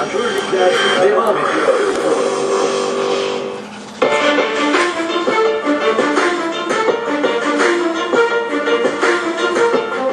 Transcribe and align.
Amatörlükler 0.00 0.72
devam 1.02 1.36
ediyor. 1.36 1.78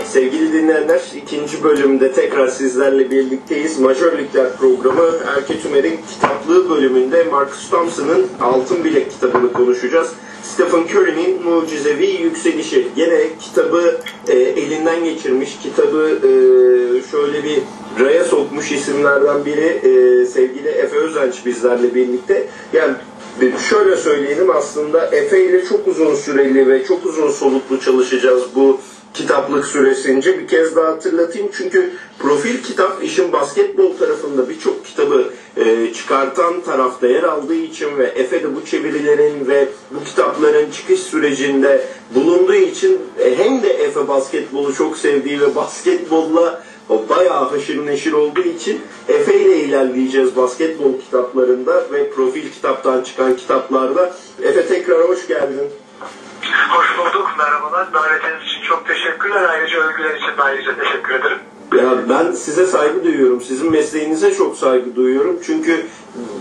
Sevgili 0.05 0.53
dinleyenler, 0.53 1.01
ikinci 1.15 1.63
bölümde 1.63 2.11
tekrar 2.11 2.47
sizlerle 2.47 3.11
birlikteyiz. 3.11 3.79
Majör 3.79 4.11
programı 4.59 5.11
Erke 5.37 5.59
Tümer'in 5.59 5.99
kitaplığı 6.09 6.69
bölümünde 6.69 7.23
Marcus 7.23 7.69
Thompson'ın 7.69 8.27
Altın 8.41 8.83
Bilek 8.83 9.11
kitabını 9.11 9.53
konuşacağız. 9.53 10.13
Stephen 10.43 10.83
Curry'nin 10.83 11.43
Mucizevi 11.43 12.05
Yükselişi. 12.05 12.87
Gene 12.95 13.19
kitabı 13.39 14.01
e, 14.27 14.35
elinden 14.35 15.03
geçirmiş, 15.03 15.57
kitabı 15.63 16.19
e, 16.23 16.31
şöyle 17.11 17.43
bir 17.43 17.59
raya 17.99 18.23
sokmuş 18.23 18.71
isimlerden 18.71 19.45
biri 19.45 19.65
e, 19.65 20.25
sevgili 20.25 20.67
Efe 20.67 20.97
Özenç 20.97 21.45
bizlerle 21.45 21.95
birlikte. 21.95 22.47
Yani 22.73 22.93
şöyle 23.69 23.95
söyleyelim 23.95 24.49
aslında 24.49 25.05
Efe 25.05 25.45
ile 25.45 25.65
çok 25.65 25.87
uzun 25.87 26.15
süreli 26.15 26.67
ve 26.67 26.85
çok 26.85 27.05
uzun 27.05 27.31
soluklu 27.31 27.79
çalışacağız 27.79 28.43
bu 28.55 28.79
kitaplık 29.17 29.65
süresince 29.65 30.39
bir 30.39 30.47
kez 30.47 30.75
daha 30.75 30.87
hatırlatayım. 30.87 31.49
Çünkü 31.57 31.91
profil 32.19 32.63
kitap 32.63 33.03
işin 33.03 33.31
basketbol 33.31 33.97
tarafında 33.97 34.49
birçok 34.49 34.85
kitabı 34.85 35.33
e, 35.57 35.93
çıkartan 35.93 36.61
tarafta 36.61 37.07
yer 37.07 37.23
aldığı 37.23 37.55
için 37.55 37.97
ve 37.97 38.05
Efe 38.05 38.43
de 38.43 38.55
bu 38.55 38.65
çevirilerin 38.65 39.47
ve 39.47 39.67
bu 39.91 40.03
kitapların 40.03 40.71
çıkış 40.71 40.99
sürecinde 40.99 41.87
bulunduğu 42.15 42.53
için 42.53 42.99
e, 43.19 43.35
hem 43.37 43.63
de 43.63 43.69
Efe 43.69 44.07
basketbolu 44.07 44.73
çok 44.73 44.97
sevdiği 44.97 45.41
ve 45.41 45.55
basketbolla 45.55 46.63
o 46.89 47.09
bayağı 47.09 47.49
haşır 47.49 47.85
neşir 47.85 48.13
olduğu 48.13 48.41
için 48.41 48.81
Efe 49.07 49.39
ile 49.39 49.57
ilerleyeceğiz 49.57 50.35
basketbol 50.35 50.99
kitaplarında 50.99 51.91
ve 51.91 52.09
profil 52.09 52.51
kitaptan 52.51 53.01
çıkan 53.01 53.35
kitaplarda. 53.35 54.15
Efe 54.43 54.67
tekrar 54.67 55.09
hoş 55.09 55.27
geldin. 55.27 55.69
Hoş 56.69 56.97
bulduk, 56.97 57.27
merhabalar. 57.37 57.93
Davetiniz 57.93 58.43
için 58.43 58.61
çok 58.61 58.87
teşekkürler. 58.87 59.49
Ayrıca 59.49 59.77
övgüler 59.79 60.15
için 60.15 60.37
de 60.37 60.41
ayrıca 60.41 60.75
teşekkür 60.75 61.13
ederim. 61.13 61.37
Ya 61.75 62.09
ben 62.09 62.31
size 62.31 62.65
saygı 62.65 63.03
duyuyorum. 63.03 63.41
Sizin 63.41 63.71
mesleğinize 63.71 64.35
çok 64.35 64.57
saygı 64.57 64.95
duyuyorum. 64.95 65.39
Çünkü 65.45 65.85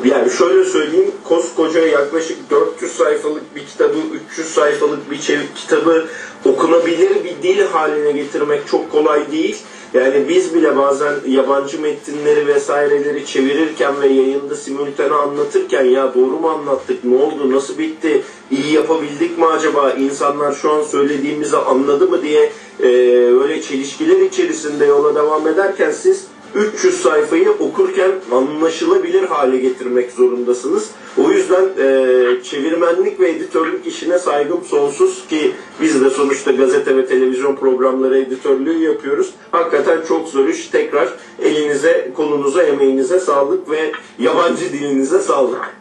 yani 0.04 0.30
şöyle 0.30 0.64
söyleyeyim 0.64 1.10
koskoca 1.24 1.86
yaklaşık 1.86 2.50
400 2.50 2.92
sayfalık 2.92 3.56
bir 3.56 3.66
kitabı, 3.66 3.98
300 4.30 4.48
sayfalık 4.48 5.10
bir 5.10 5.20
çevik 5.20 5.56
kitabı 5.56 6.06
okunabilir 6.44 7.24
bir 7.24 7.42
dil 7.42 7.66
haline 7.66 8.12
getirmek 8.12 8.68
çok 8.68 8.92
kolay 8.92 9.32
değil. 9.32 9.62
Yani 9.94 10.28
biz 10.28 10.54
bile 10.54 10.76
bazen 10.76 11.14
yabancı 11.28 11.80
metinleri 11.80 12.46
vesaireleri 12.46 13.26
çevirirken 13.26 14.02
ve 14.02 14.06
yayında 14.06 14.54
simultane 14.54 15.14
anlatırken 15.14 15.84
ya 15.84 16.14
doğru 16.14 16.40
mu 16.40 16.48
anlattık, 16.48 17.04
ne 17.04 17.16
oldu, 17.16 17.52
nasıl 17.52 17.78
bitti, 17.78 18.22
iyi 18.50 18.72
yapabildik 18.72 19.38
mi 19.38 19.46
acaba, 19.46 19.90
insanlar 19.90 20.52
şu 20.52 20.70
an 20.72 20.82
söylediğimizi 20.82 21.56
anladı 21.56 22.08
mı? 22.08 22.16
diye 22.22 22.52
e, 22.82 22.86
öyle 23.42 23.62
çelişkiler 23.62 24.20
içerisinde 24.20 24.84
yola 24.84 25.14
devam 25.14 25.48
ederken 25.48 25.90
siz 25.90 26.25
300 26.54 27.02
sayfayı 27.02 27.50
okurken 27.50 28.10
anlaşılabilir 28.32 29.24
hale 29.24 29.56
getirmek 29.56 30.12
zorundasınız. 30.12 30.90
O 31.24 31.30
yüzden 31.30 31.64
e, 31.64 32.42
çevirmenlik 32.42 33.20
ve 33.20 33.30
editörlük 33.30 33.86
işine 33.86 34.18
saygım 34.18 34.64
sonsuz 34.64 35.26
ki 35.26 35.52
biz 35.80 36.04
de 36.04 36.10
sonuçta 36.10 36.52
gazete 36.52 36.96
ve 36.96 37.06
televizyon 37.06 37.56
programları 37.56 38.18
editörlüğü 38.18 38.84
yapıyoruz. 38.84 39.34
Hakikaten 39.50 39.98
çok 40.08 40.28
zor 40.28 40.48
iş. 40.48 40.66
Tekrar 40.66 41.08
elinize, 41.42 42.12
kolunuza, 42.16 42.62
emeğinize 42.62 43.20
sağlık 43.20 43.70
ve 43.70 43.92
yabancı 44.18 44.72
dilinize 44.72 45.18
sağlık. 45.18 45.74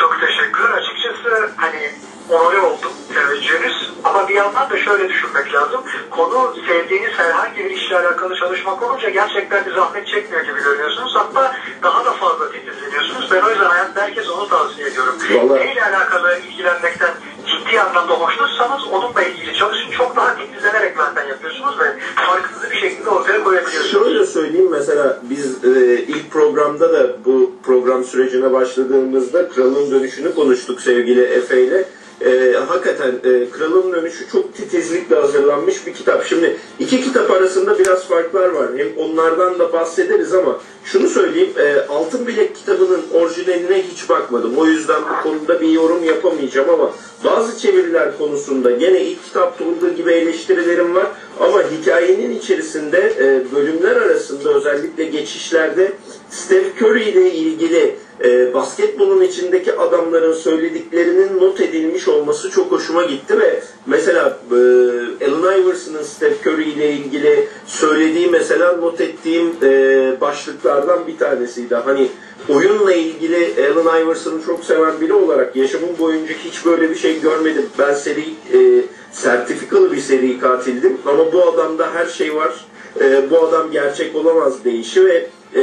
Çok 0.00 0.16
teşekkürler. 0.20 0.70
Açıkçası 0.70 1.50
hani 1.56 1.90
onore 2.30 2.60
oldum 2.60 2.92
teveccühünüz. 3.14 3.90
Ama 4.04 4.28
bir 4.28 4.34
yandan 4.34 4.70
da 4.70 4.76
şöyle 4.76 5.08
düşünmek 5.08 5.54
lazım. 5.54 5.80
Konu 6.10 6.54
sevdiğiniz 6.68 7.12
herhangi 7.16 7.64
bir 7.64 7.70
işle 7.70 7.98
alakalı 7.98 8.34
çalışmak 8.34 8.82
olunca 8.82 9.08
gerçekten 9.10 9.66
bir 9.66 9.74
zahmet 9.74 10.06
çekmiyor 10.06 10.42
gibi 10.44 10.62
görüyorsunuz. 10.64 11.12
Hatta 11.16 11.54
daha 11.82 12.04
da 12.04 12.12
fazla 12.12 12.52
titizleniyorsunuz. 12.52 13.28
Ben 13.30 13.40
o 13.42 13.50
yüzden 13.50 13.64
hayatta 13.64 14.02
herkes 14.02 14.30
onu 14.30 14.48
tavsiye 14.48 14.88
ediyorum. 14.88 15.14
Vallahi- 15.34 15.60
Neyle 15.66 15.84
alakalı 15.84 16.38
ilgilenmekten 16.38 17.10
ciddi 17.46 17.80
anlamda 17.80 18.12
hoşnutsanız 18.14 18.84
onunla 18.92 19.22
ilgili 19.22 19.54
çalışın. 19.54 19.90
Çok 19.90 20.16
daha 20.16 20.34
titizlenerek 20.36 20.96
zaten 20.96 21.28
yapıyorsunuz 21.28 21.78
ve 21.78 21.84
farkınızı 22.26 22.70
bir 22.70 22.76
şekilde 22.76 23.10
ortaya 23.10 23.44
koyabiliyorsunuz. 23.44 24.04
Şöyle 24.06 24.24
söyleyeyim 24.26 24.68
mesela 24.70 25.18
biz 25.22 25.64
e, 25.64 25.98
ilk 25.98 26.30
programda 26.32 26.92
da 26.92 27.24
bu 27.24 27.52
program 27.66 28.04
sürecine 28.04 28.52
başladığımızda 28.52 29.48
Kralın 29.48 29.90
Dönüşü'nü 29.90 30.34
konuştuk 30.34 30.80
sevgili 30.80 31.22
Efe 31.24 31.62
ile. 31.62 31.84
E, 32.24 32.54
hakikaten 32.68 33.10
e, 33.10 33.50
Kralın 33.50 33.92
Dönüşü 33.92 34.28
çok 34.32 34.54
titizlikle 34.54 35.16
hazırlanmış 35.16 35.86
bir 35.86 35.94
kitap. 35.94 36.24
Şimdi 36.24 36.56
iki 36.78 37.02
kitap 37.02 37.30
arasında 37.30 37.78
biraz 37.78 38.08
farklar 38.08 38.48
var. 38.48 38.68
Hem 38.76 38.86
onlardan 38.96 39.58
da 39.58 39.72
bahsederiz 39.72 40.34
ama 40.34 40.60
şunu 40.84 41.08
söyleyeyim 41.08 41.50
e, 41.58 41.80
Altın 41.88 42.26
Bilek 42.26 42.56
kitabının 42.56 43.02
orijinaline 43.14 43.82
hiç 43.82 44.08
bakmadım. 44.08 44.58
O 44.58 44.66
yüzden 44.66 45.02
bu 45.02 45.22
konuda 45.22 45.60
bir 45.60 45.68
yorum 45.68 46.04
yapamayacağım 46.04 46.70
ama 46.70 46.92
bazı 47.24 47.58
çeviriler 47.58 48.18
konusunda 48.18 48.70
gene 48.70 49.00
ilk 49.02 49.24
kitapta 49.24 49.64
olduğu 49.64 49.94
gibi 49.94 50.12
eleştirilerim 50.12 50.94
var 50.94 51.06
ama 51.40 51.62
hikayenin 51.62 52.38
içerisinde 52.38 53.12
e, 53.18 53.54
bölümler 53.54 53.96
arasında 53.96 54.54
özellikle 54.54 55.04
geçişlerde 55.04 55.92
Steph 56.30 56.82
Curry 56.82 57.02
ile 57.02 57.34
ilgili 57.34 57.96
e, 58.24 58.54
basketbolun 58.54 59.22
içindeki 59.22 59.72
adamların 59.72 60.32
söylediklerinin 60.32 61.40
not 61.40 61.60
edilmiş 61.60 62.08
olması 62.08 62.50
çok 62.50 62.72
hoşuma 62.72 63.04
gitti 63.04 63.40
ve 63.40 63.62
mesela 63.86 64.38
e, 64.50 64.54
Allen 65.24 65.62
Iverson'ın 65.62 66.02
Steph 66.02 66.46
Curry 66.46 66.68
ile 66.70 66.92
ilgili 66.92 67.48
söylediği 67.66 68.28
mesela 68.28 68.72
not 68.72 69.00
ettiğim 69.00 69.52
e, 69.62 70.20
başlıklardan 70.20 71.06
bir 71.06 71.18
tanesiydi. 71.18 71.74
Hani 71.74 72.08
oyunla 72.48 72.92
ilgili 72.92 73.54
Allen 73.58 74.04
Iverson'ı 74.04 74.42
çok 74.46 74.64
seven 74.64 75.00
biri 75.00 75.12
olarak 75.12 75.56
yaşamım 75.56 75.98
boyunca 75.98 76.34
hiç 76.44 76.66
böyle 76.66 76.90
bir 76.90 76.96
şey 76.96 77.20
görmedim. 77.20 77.66
Ben 77.78 77.94
seri 77.94 78.24
e, 78.54 78.84
sertifikalı 79.12 79.92
bir 79.92 80.00
seri 80.00 80.38
katildim 80.38 80.98
ama 81.06 81.32
bu 81.32 81.42
adamda 81.42 81.94
her 81.94 82.06
şey 82.06 82.34
var. 82.34 82.66
E, 83.00 83.30
bu 83.30 83.38
adam 83.38 83.70
gerçek 83.70 84.16
olamaz 84.16 84.64
deyişi 84.64 85.06
ve 85.06 85.26
e, 85.56 85.60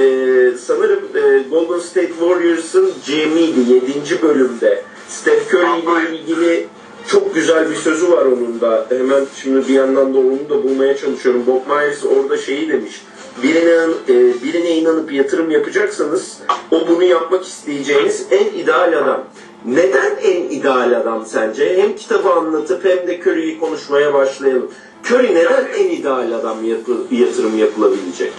sanırım 0.58 1.00
e, 1.16 1.44
Golden 1.50 1.80
State 1.80 2.08
Warriors'ın 2.20 2.92
GM'iydi 3.08 3.74
7. 3.74 4.22
bölümde. 4.22 4.84
Steph 5.08 5.54
Curry 5.54 5.80
ile 5.80 6.18
ilgili 6.20 6.68
çok 7.08 7.36
güzel 7.36 7.70
bir 7.72 7.76
sözü 7.76 8.12
var 8.12 8.26
onun 8.26 8.62
da. 8.62 8.86
Hemen 8.90 9.26
şimdi 9.42 9.68
bir 9.68 9.74
yandan 9.74 10.14
da 10.14 10.18
onu 10.20 10.50
da 10.50 10.64
bulmaya 10.64 10.98
çalışıyorum. 10.98 11.44
Bob 11.48 11.68
Myers 11.68 12.06
orada 12.06 12.38
şeyi 12.38 12.70
demiş. 12.70 13.02
Birine, 13.44 13.94
e, 14.10 14.44
birine 14.44 14.70
inanıp 14.78 15.12
yatırım 15.12 15.52
yapacaksanız 15.52 16.38
o 16.72 16.88
bunu 16.88 17.04
yapmak 17.04 17.44
isteyeceğiniz 17.46 18.26
en 18.32 18.60
ideal 18.60 18.98
adam. 19.04 19.24
Neden 19.66 20.16
en 20.24 20.44
ideal 20.50 21.02
adam 21.02 21.26
sence? 21.26 21.82
Hem 21.82 21.96
kitabı 21.96 22.30
anlatıp 22.30 22.86
hem 22.86 23.08
de 23.08 23.20
Curry'i 23.20 23.60
konuşmaya 23.60 24.14
başlayalım. 24.14 24.72
Curry 25.12 25.36
neden 25.36 25.66
en 25.78 25.90
ideal 25.90 26.32
adam 26.40 26.66
yapı- 26.66 27.16
yatırım 27.16 27.58
yapılabilecek? 27.58 28.32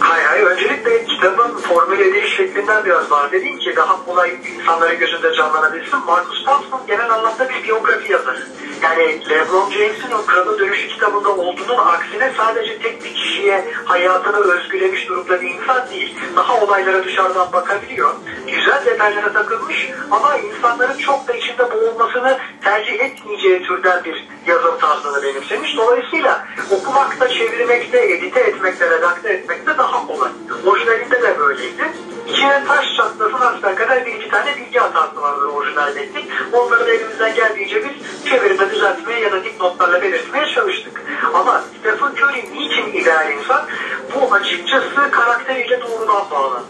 Hayır 0.00 0.26
hayır. 0.26 0.46
Öncelikle 0.46 1.04
kitabın 1.04 1.56
formüle 1.56 2.08
ediliş 2.08 2.36
şeklinden 2.36 2.84
biraz 2.84 3.10
bahsedeyim 3.10 3.58
ki 3.58 3.76
daha 3.76 4.04
kolay 4.04 4.36
insanların 4.58 4.98
gözünde 4.98 5.34
canlanabilsin. 5.34 5.98
Marcus 6.06 6.44
Thompson 6.44 6.86
genel 6.86 7.10
anlamda 7.10 7.48
bir 7.48 7.64
biyografi 7.64 8.12
yazarı. 8.12 8.46
Yani 8.82 9.28
LeBron 9.30 9.70
James'in 9.70 10.10
o 10.10 10.26
Kralın 10.26 10.58
Dönüşü 10.58 10.88
kitabında 10.88 11.28
olduğunun 11.28 11.78
aksine 11.78 12.32
sadece 12.36 12.78
tek 12.78 13.04
bir 13.04 13.14
kişiye 13.14 13.64
hayatını 13.84 14.36
özgülemiş 14.36 15.08
durumda 15.08 15.40
bir 15.40 15.50
insan 15.50 15.90
değil. 15.90 16.18
Daha 16.36 16.60
olaylara 16.60 17.04
dışarıdan 17.04 17.52
bakabiliyor. 17.52 18.14
Güzel 18.46 18.86
detaylara 18.86 19.32
takılmış 19.32 19.90
ama 20.10 20.36
insanların 20.36 20.98
çok 20.98 21.28
da 21.28 21.32
içinde 21.32 21.70
boğulmasını 21.70 22.38
tercih 22.64 23.00
etmeyeceği 23.00 23.62
türden 23.62 24.04
bir 24.04 24.28
yazım 24.46 24.78
tarzını 24.78 25.22
benimsemiş. 25.22 25.76
Dolayısıyla 25.76 26.46
okumakta, 26.70 27.28
çevirmekte, 27.28 28.12
edite 28.12 28.40
etmekte, 28.40 28.90
redakte 28.90 29.32
etmekte 29.32 29.61
daha 29.66 30.06
kolay. 30.06 30.30
Orijinalinde 30.66 31.22
de 31.22 31.38
böyleydi. 31.38 31.92
İçine 32.28 32.64
taş 32.68 32.96
çatlasın 32.96 33.40
asla 33.40 33.74
kadar 33.74 34.06
bir 34.06 34.14
iki 34.14 34.28
tane 34.28 34.56
bilgi 34.56 34.78
hatası 34.78 35.22
vardır 35.22 35.44
orijinal 35.44 35.94
metnin. 35.94 36.24
Onları 36.52 36.86
da 36.86 36.90
elimizden 36.90 37.34
geldiğince 37.34 37.84
biz 37.84 38.28
çeviride 38.30 38.70
düzeltmeye 38.70 39.20
ya 39.20 39.32
da 39.32 39.44
dipnotlarla 39.44 40.02
belirtmeye 40.02 40.46
çalıştık. 40.46 41.02
Ama 41.34 41.62
Stephen 41.80 42.12
Curry 42.12 42.44
niçin 42.52 42.92
ideal 42.92 43.30
insan? 43.30 43.66
Bu 44.14 44.34
açıkçası 44.34 45.10
karakteriyle 45.10 45.80
doğrudan 45.80 46.30
bağlı. 46.30 46.62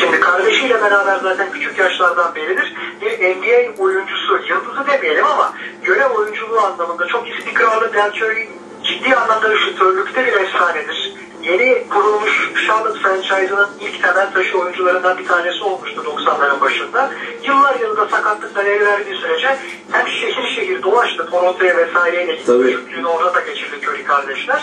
Şimdi 0.00 0.20
kardeşiyle 0.20 0.82
beraber 0.82 1.18
zaten 1.22 1.52
küçük 1.52 1.78
yaşlardan 1.78 2.34
beridir 2.34 2.74
bir 3.00 3.36
NBA 3.36 3.82
oyuncusu, 3.82 4.38
yıldızı 4.48 4.86
demeyelim 4.86 5.26
ama 5.26 5.52
görev 5.82 6.10
oyunculuğu 6.10 6.60
anlamında 6.60 7.06
çok 7.06 7.28
istikrarlı 7.28 7.92
Del 7.92 8.10
Curry 8.10 8.48
ciddi 8.84 9.16
anlamda 9.16 9.56
şutörlükte 9.58 10.26
bir 10.26 10.32
efsanedir. 10.32 11.05
Yeni 11.46 11.88
kurulmuş 11.88 12.52
Charlotte 12.66 13.00
franchise'ının 13.00 13.68
ilk 13.80 14.02
temel 14.02 14.32
taşı 14.32 14.58
oyuncularından 14.58 15.18
bir 15.18 15.26
tanesi 15.26 15.64
olmuştu 15.64 16.02
90'ların 16.06 16.60
başında. 16.60 17.10
Yıllar 17.44 17.80
yılda 17.80 18.08
sakatlıklar 18.08 18.64
el 18.64 18.86
verdiği 18.86 19.16
sürece 19.16 19.58
hem 19.92 20.08
şehir 20.08 20.54
şehir 20.54 20.82
dolaştı 20.82 21.26
Toronto'ya 21.30 21.76
vesaireyle 21.76 22.34
gitti. 22.34 22.46
Çocukluğunu 22.46 23.08
orada 23.08 23.34
da 23.34 23.40
geçirdi 23.40 23.76
Curry 23.86 24.04
kardeşler. 24.04 24.62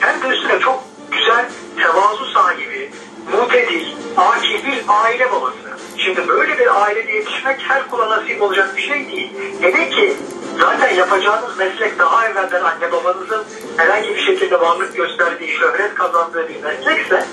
Hem 0.00 0.22
de 0.22 0.36
üstüne 0.36 0.60
çok 0.60 0.84
güzel 1.10 1.50
tevazu 1.76 2.24
sahibi, 2.24 2.90
mutedil, 3.32 3.86
akil 4.16 4.66
bir 4.66 4.82
aile 4.88 5.32
babası. 5.32 5.68
Şimdi 5.96 6.28
böyle 6.28 6.58
bir 6.58 6.82
ailede 6.82 7.12
yetişmek 7.12 7.60
her 7.68 7.88
kula 7.88 8.10
nasip 8.10 8.42
olacak 8.42 8.76
bir 8.76 8.82
şey 8.82 9.08
değil. 9.08 9.32
Hele 9.60 9.90
ki 9.90 10.16
zaten 10.60 10.94
yapacağınız 10.94 11.58
meslek 11.58 11.98
daha 11.98 12.28
evvelden 12.28 12.62
anne 12.62 12.92
babanızın 12.92 13.44
herhangi 13.76 14.08
bir 14.08 14.20
şekilde 14.20 14.60
varlık 14.60 14.96
gösterdiği, 14.96 15.48
şöhret 15.48 15.94
kazandığı 15.94 16.48
bir 16.48 16.62
meslekse 16.62 17.24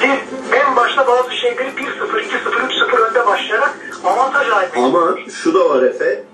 siz 0.00 0.10
en 0.52 0.76
başta 0.76 1.06
bazı 1.06 1.36
şeyleri 1.36 1.68
1-0, 1.68 1.70
2-0, 1.70 2.90
3-0 2.90 2.96
önde 2.96 3.26
başlayarak 3.26 3.74
avantaj 4.04 4.48
haline 4.48 4.86
Ama 4.86 5.16
şu 5.42 5.54
da 5.54 5.68
var 5.68 5.82
Efe. 5.82 6.24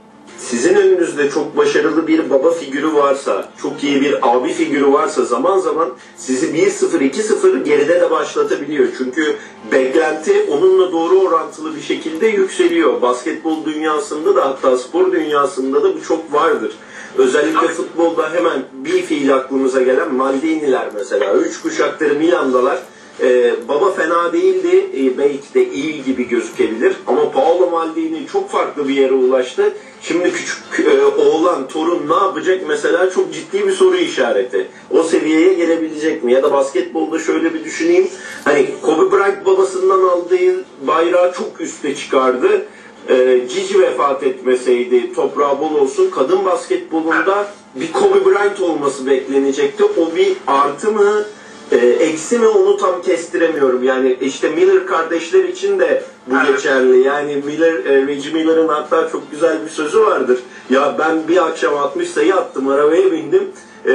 Sizin 0.40 0.74
önünüzde 0.74 1.30
çok 1.30 1.56
başarılı 1.56 2.06
bir 2.06 2.30
baba 2.30 2.50
figürü 2.50 2.94
varsa, 2.94 3.48
çok 3.62 3.84
iyi 3.84 4.00
bir 4.00 4.18
abi 4.22 4.52
figürü 4.52 4.92
varsa 4.92 5.24
zaman 5.24 5.58
zaman 5.58 5.92
sizi 6.16 6.46
1-0, 6.46 7.10
2-0 7.10 7.64
geride 7.64 8.00
de 8.00 8.10
başlatabiliyor. 8.10 8.86
Çünkü 8.98 9.36
beklenti 9.72 10.46
onunla 10.50 10.92
doğru 10.92 11.18
orantılı 11.18 11.76
bir 11.76 11.80
şekilde 11.80 12.26
yükseliyor. 12.26 13.02
Basketbol 13.02 13.64
dünyasında 13.64 14.36
da 14.36 14.44
hatta 14.46 14.76
spor 14.76 15.12
dünyasında 15.12 15.82
da 15.82 15.94
bu 15.94 16.02
çok 16.02 16.32
vardır. 16.32 16.72
Özellikle 17.18 17.68
futbolda 17.68 18.32
hemen 18.32 18.62
bir 18.72 19.02
fiil 19.02 19.34
aklımıza 19.34 19.82
gelen 19.82 20.14
Maldini'ler 20.14 20.88
mesela. 20.94 21.34
Üç 21.34 21.60
kuşaktır 21.60 22.16
Milan'dalar. 22.16 22.78
Ee, 23.22 23.54
baba 23.68 23.92
fena 23.92 24.32
değildi. 24.32 24.86
Ee, 24.96 25.18
belki 25.18 25.54
de 25.54 25.70
iyi 25.70 26.04
gibi 26.04 26.28
gözükebilir. 26.28 26.96
Ama 27.06 27.30
Paolo 27.30 27.70
Maldini 27.70 28.26
çok 28.32 28.50
farklı 28.50 28.88
bir 28.88 28.94
yere 28.94 29.12
ulaştı. 29.12 29.72
Şimdi 30.02 30.32
küçük 30.32 30.86
e, 30.86 31.04
oğlan, 31.04 31.68
torun 31.68 32.08
ne 32.08 32.14
yapacak 32.14 32.60
mesela 32.68 33.10
çok 33.10 33.34
ciddi 33.34 33.66
bir 33.66 33.72
soru 33.72 33.96
işareti. 33.96 34.68
O 34.90 35.02
seviyeye 35.02 35.54
gelebilecek 35.54 36.24
mi? 36.24 36.32
Ya 36.32 36.42
da 36.42 36.52
basketbolda 36.52 37.18
şöyle 37.18 37.54
bir 37.54 37.64
düşüneyim. 37.64 38.08
Hani 38.44 38.66
Kobe 38.82 39.16
Bryant 39.16 39.46
babasından 39.46 40.02
aldığı 40.02 40.64
bayrağı 40.86 41.32
çok 41.32 41.60
üste 41.60 41.94
çıkardı. 41.94 42.66
Ee, 43.08 43.40
Cici 43.48 43.80
vefat 43.80 44.22
etmeseydi 44.22 45.14
toprağı 45.14 45.60
bol 45.60 45.74
olsun 45.74 46.10
kadın 46.10 46.44
basketbolunda 46.44 47.52
bir 47.74 47.92
Kobe 47.92 48.24
Bryant 48.24 48.60
olması 48.60 49.06
beklenecekti. 49.06 49.84
O 49.84 50.16
bir 50.16 50.32
artı 50.46 50.92
mı 50.92 51.24
e, 51.72 51.76
eksi 51.76 52.38
mi 52.38 52.46
onu 52.48 52.76
tam 52.76 53.02
kestiremiyorum. 53.02 53.82
Yani 53.82 54.16
işte 54.20 54.48
Miller 54.48 54.86
kardeşler 54.86 55.44
için 55.44 55.78
de 55.78 56.04
bu 56.26 56.34
Evet. 56.36 56.46
geçerli. 56.56 57.00
Yani 57.00 57.42
Miller, 57.46 57.72
e, 57.72 58.06
Reggie 58.06 58.32
Miller'ın 58.32 58.68
hatta 58.68 59.08
çok 59.08 59.30
güzel 59.30 59.64
bir 59.64 59.70
sözü 59.70 60.00
vardır. 60.00 60.38
Ya 60.70 60.94
ben 60.98 61.28
bir 61.28 61.46
akşam 61.46 61.76
60 61.76 62.10
sayı 62.10 62.36
attım 62.36 62.68
arabaya 62.68 63.12
bindim. 63.12 63.48
E, 63.86 63.92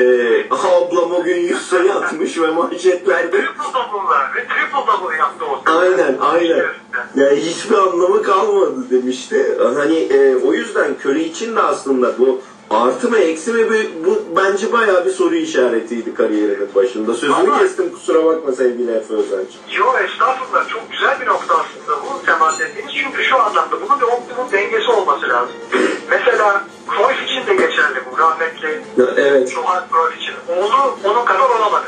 ablam 0.51 1.11
o 1.11 1.23
gün 1.23 1.35
100 1.37 1.61
sayı 1.61 1.93
atmış 1.93 2.39
ve 2.39 2.47
manşetlerde 2.47 3.31
Triple 3.31 3.63
double'lar 3.73 4.35
ve 4.35 4.39
triple 4.39 4.93
double 4.93 5.17
yaptı 5.17 5.45
o. 5.45 5.71
Aynen 5.71 6.15
aynen. 6.19 6.65
Yani 7.15 7.35
hiçbir 7.39 7.75
anlamı 7.75 8.23
kalmadı 8.23 8.89
demişti. 8.89 9.57
Hani 9.75 9.95
e, 9.95 10.35
o 10.35 10.53
yüzden 10.53 10.95
Curry 11.05 11.23
için 11.23 11.55
de 11.55 11.61
aslında 11.61 12.19
bu 12.19 12.41
artı 12.75 13.09
mı 13.09 13.17
eksi 13.17 13.53
mi 13.53 13.69
bu, 13.69 14.05
bu 14.07 14.23
bence 14.35 14.71
bayağı 14.71 15.05
bir 15.05 15.11
soru 15.11 15.35
işaretiydi 15.35 16.13
kariyerinin 16.13 16.69
başında. 16.75 17.13
Sözünü 17.13 17.35
Ama- 17.35 17.59
kestim 17.59 17.91
kusura 17.93 18.25
bakma 18.25 18.51
sevgili 18.51 18.91
Efe 18.91 19.13
Özenç. 19.13 19.49
Yo 19.77 19.85
estağfurullah 20.05 20.69
çok 20.69 20.91
güzel 20.91 21.21
bir 21.21 21.25
nokta 21.25 21.53
aslında 21.53 22.01
bu 22.03 22.25
temas 22.25 22.61
ettiğiniz. 22.61 22.93
Çünkü 22.93 23.23
şu 23.23 23.41
anlamda 23.41 23.75
bunun 23.81 23.99
bir 24.01 24.05
optimum 24.05 24.51
dengesi 24.51 24.91
olması 24.91 25.29
lazım. 25.29 25.55
Mesela 26.09 26.63
Cruyff 26.95 27.23
için 27.23 27.47
de 27.47 27.53
geçerli 27.53 27.99
bu 28.11 28.17
rahmetli 28.17 28.81
Evet. 29.17 29.49
Johan 29.51 29.83
Cruyff 29.91 30.21
için. 30.21 30.33
Oğlu 30.57 30.97
onun 31.03 31.25
kadar 31.25 31.49
olamadı. 31.49 31.85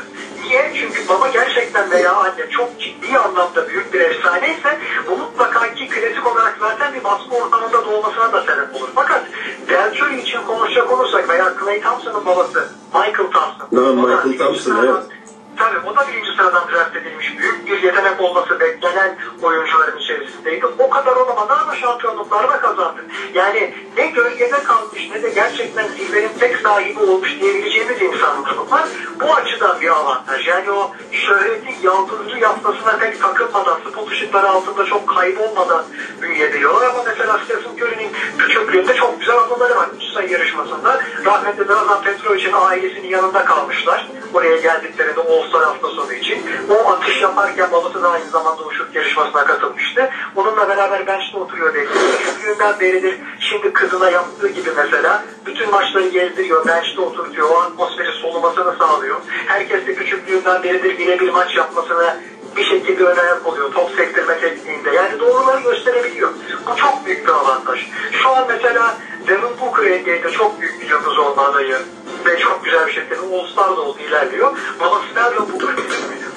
Niye? 0.48 0.72
Çünkü 0.80 1.08
baba 1.08 1.28
gerçekten 1.28 1.90
veya 1.90 2.14
anne 2.14 2.50
çok 2.50 2.80
ciddi 2.80 3.18
anlamda 3.18 3.68
büyük 3.68 3.92
bir 3.92 4.00
efsane 4.00 4.56
ise 4.58 4.78
bu 5.08 5.16
mutlaka 5.16 5.74
ki 5.74 5.88
klasik 5.88 6.26
olarak 6.26 6.56
zaten 6.60 6.94
bir 6.94 7.04
baskı 7.04 7.34
ortamında 7.34 7.84
doğmasına 7.84 8.32
da 8.32 8.40
sebep 8.40 8.74
olur. 8.76 8.88
Fakat 8.94 9.22
Del 9.68 9.92
Curry 9.92 10.20
için 10.20 10.42
konuşacak 10.42 10.92
olursak 10.92 11.28
veya 11.28 11.52
Clay 11.60 11.80
Thompson'ın 11.80 12.26
babası 12.26 12.68
Michael 12.94 13.30
Thompson. 13.30 13.76
Ha, 13.76 13.92
Michael 13.92 14.38
Thompson, 14.38 14.76
evet. 14.84 15.17
Tabii 15.58 15.78
o 15.86 15.96
da 15.96 16.08
birinci 16.08 16.30
sıradan 16.30 16.68
draft 16.68 16.96
edilmiş. 16.96 17.38
Büyük 17.38 17.66
bir 17.66 17.82
yetenek 17.82 18.20
olması 18.20 18.60
beklenen 18.60 19.18
oyuncuların 19.42 19.98
içerisindeydi. 19.98 20.66
O 20.78 20.90
kadar 20.90 21.16
olamadı 21.16 21.52
ama 21.62 21.76
şampiyonlukları 21.76 22.48
da 22.48 22.60
kazandı. 22.60 23.00
Yani 23.34 23.74
ne 23.96 24.06
gölgede 24.06 24.62
kalmış 24.62 25.10
ne 25.14 25.22
de 25.22 25.30
gerçekten 25.30 25.88
zirvenin 25.88 26.30
tek 26.40 26.56
sahibi 26.56 27.00
olmuş 27.00 27.40
diyebileceğimiz 27.40 28.02
insanlar 28.02 28.54
bunlar. 28.58 28.88
Bu 29.20 29.34
açıdan 29.34 29.80
bir 29.80 29.88
avantaj. 29.88 30.48
Yani 30.48 30.70
o 30.70 30.92
şöhreti 31.12 31.86
yaldızlı 31.86 32.38
yaftasına 32.38 32.96
pek 32.96 33.20
takılmadan, 33.20 33.80
spot 33.90 34.12
ışıkları 34.12 34.48
altında 34.48 34.84
çok 34.84 35.08
kaybolmadan 35.08 35.84
büyüyebiliyorlar. 36.22 36.90
Ama 36.90 37.02
mesela 37.06 37.40
Stephen 37.44 37.72
Curry'nin 37.72 38.10
küçüklüğünde 38.38 38.94
çok 38.94 39.20
güzel 39.20 39.38
anıları 39.38 39.76
var. 39.76 39.88
Üç 39.96 40.02
sayı 40.02 40.30
yarışmasında 40.30 41.00
rahmetli 41.24 41.68
Dragan 41.68 42.02
Petrovic'in 42.02 42.52
ailesinin 42.52 43.08
yanında 43.08 43.44
kalmışlar. 43.44 44.08
Oraya 44.34 44.56
geldiklerinde 44.56 45.20
All-Star 45.48 45.64
hafta 45.64 45.88
sonu 45.88 46.12
için. 46.12 46.38
O 46.70 46.90
atış 46.90 47.22
yaparken 47.22 47.72
babası 47.72 48.02
da 48.02 48.10
aynı 48.10 48.30
zamanda 48.30 48.62
o 48.62 48.70
şut 48.70 48.94
yarışmasına 48.94 49.44
katılmıştı. 49.44 50.10
Onunla 50.36 50.68
beraber 50.68 51.06
bench'te 51.06 51.38
oturuyor 51.38 51.74
belki. 51.74 51.92
Küçüklüğünden 52.18 52.80
beridir 52.80 53.18
şimdi 53.40 53.72
kızına 53.72 54.10
yaptığı 54.10 54.48
gibi 54.48 54.70
mesela 54.76 55.24
bütün 55.46 55.70
maçları 55.70 56.08
gezdiriyor, 56.08 56.66
bench'te 56.66 57.00
oturtuyor, 57.00 57.50
o 57.50 57.58
atmosferi 57.58 58.12
solumasını 58.12 58.76
sağlıyor. 58.78 59.16
Herkes 59.46 59.86
de 59.86 59.94
küçüklüğünden 59.94 60.62
beridir 60.62 60.98
birebir 60.98 61.30
maç 61.30 61.56
yapmasını 61.56 62.16
bir 62.56 62.64
şekilde 62.64 63.04
ön 63.04 63.16
ayak 63.16 63.46
oluyor 63.46 63.72
top 63.72 63.90
sektirme 63.96 64.40
tekniğinde. 64.40 64.90
Yani 64.90 65.20
doğruları 65.20 65.60
gösterebiliyor. 65.60 66.30
Bu 66.66 66.76
çok 66.76 67.06
büyük 67.06 67.26
bir 67.26 67.32
avantaj. 67.32 67.80
Şu 68.12 68.30
an 68.30 68.44
mesela 68.48 68.96
Devin 69.28 69.60
Booker 69.60 69.84
NBA'de 69.84 70.30
çok 70.30 70.60
büyük 70.60 70.80
bir 70.80 70.90
yıldız 70.90 71.18
olma 71.18 71.42
adayı 71.42 71.78
ve 72.28 72.38
çok 72.38 72.64
güzel 72.64 72.86
bir 72.86 72.92
şekilde 72.92 73.14
All-Star 73.14 73.76
da 73.76 73.80
oldu 73.80 73.98
ilerliyor. 74.08 74.58
Ama 74.80 75.00
Devin 75.14 75.52
Booker 75.52 75.74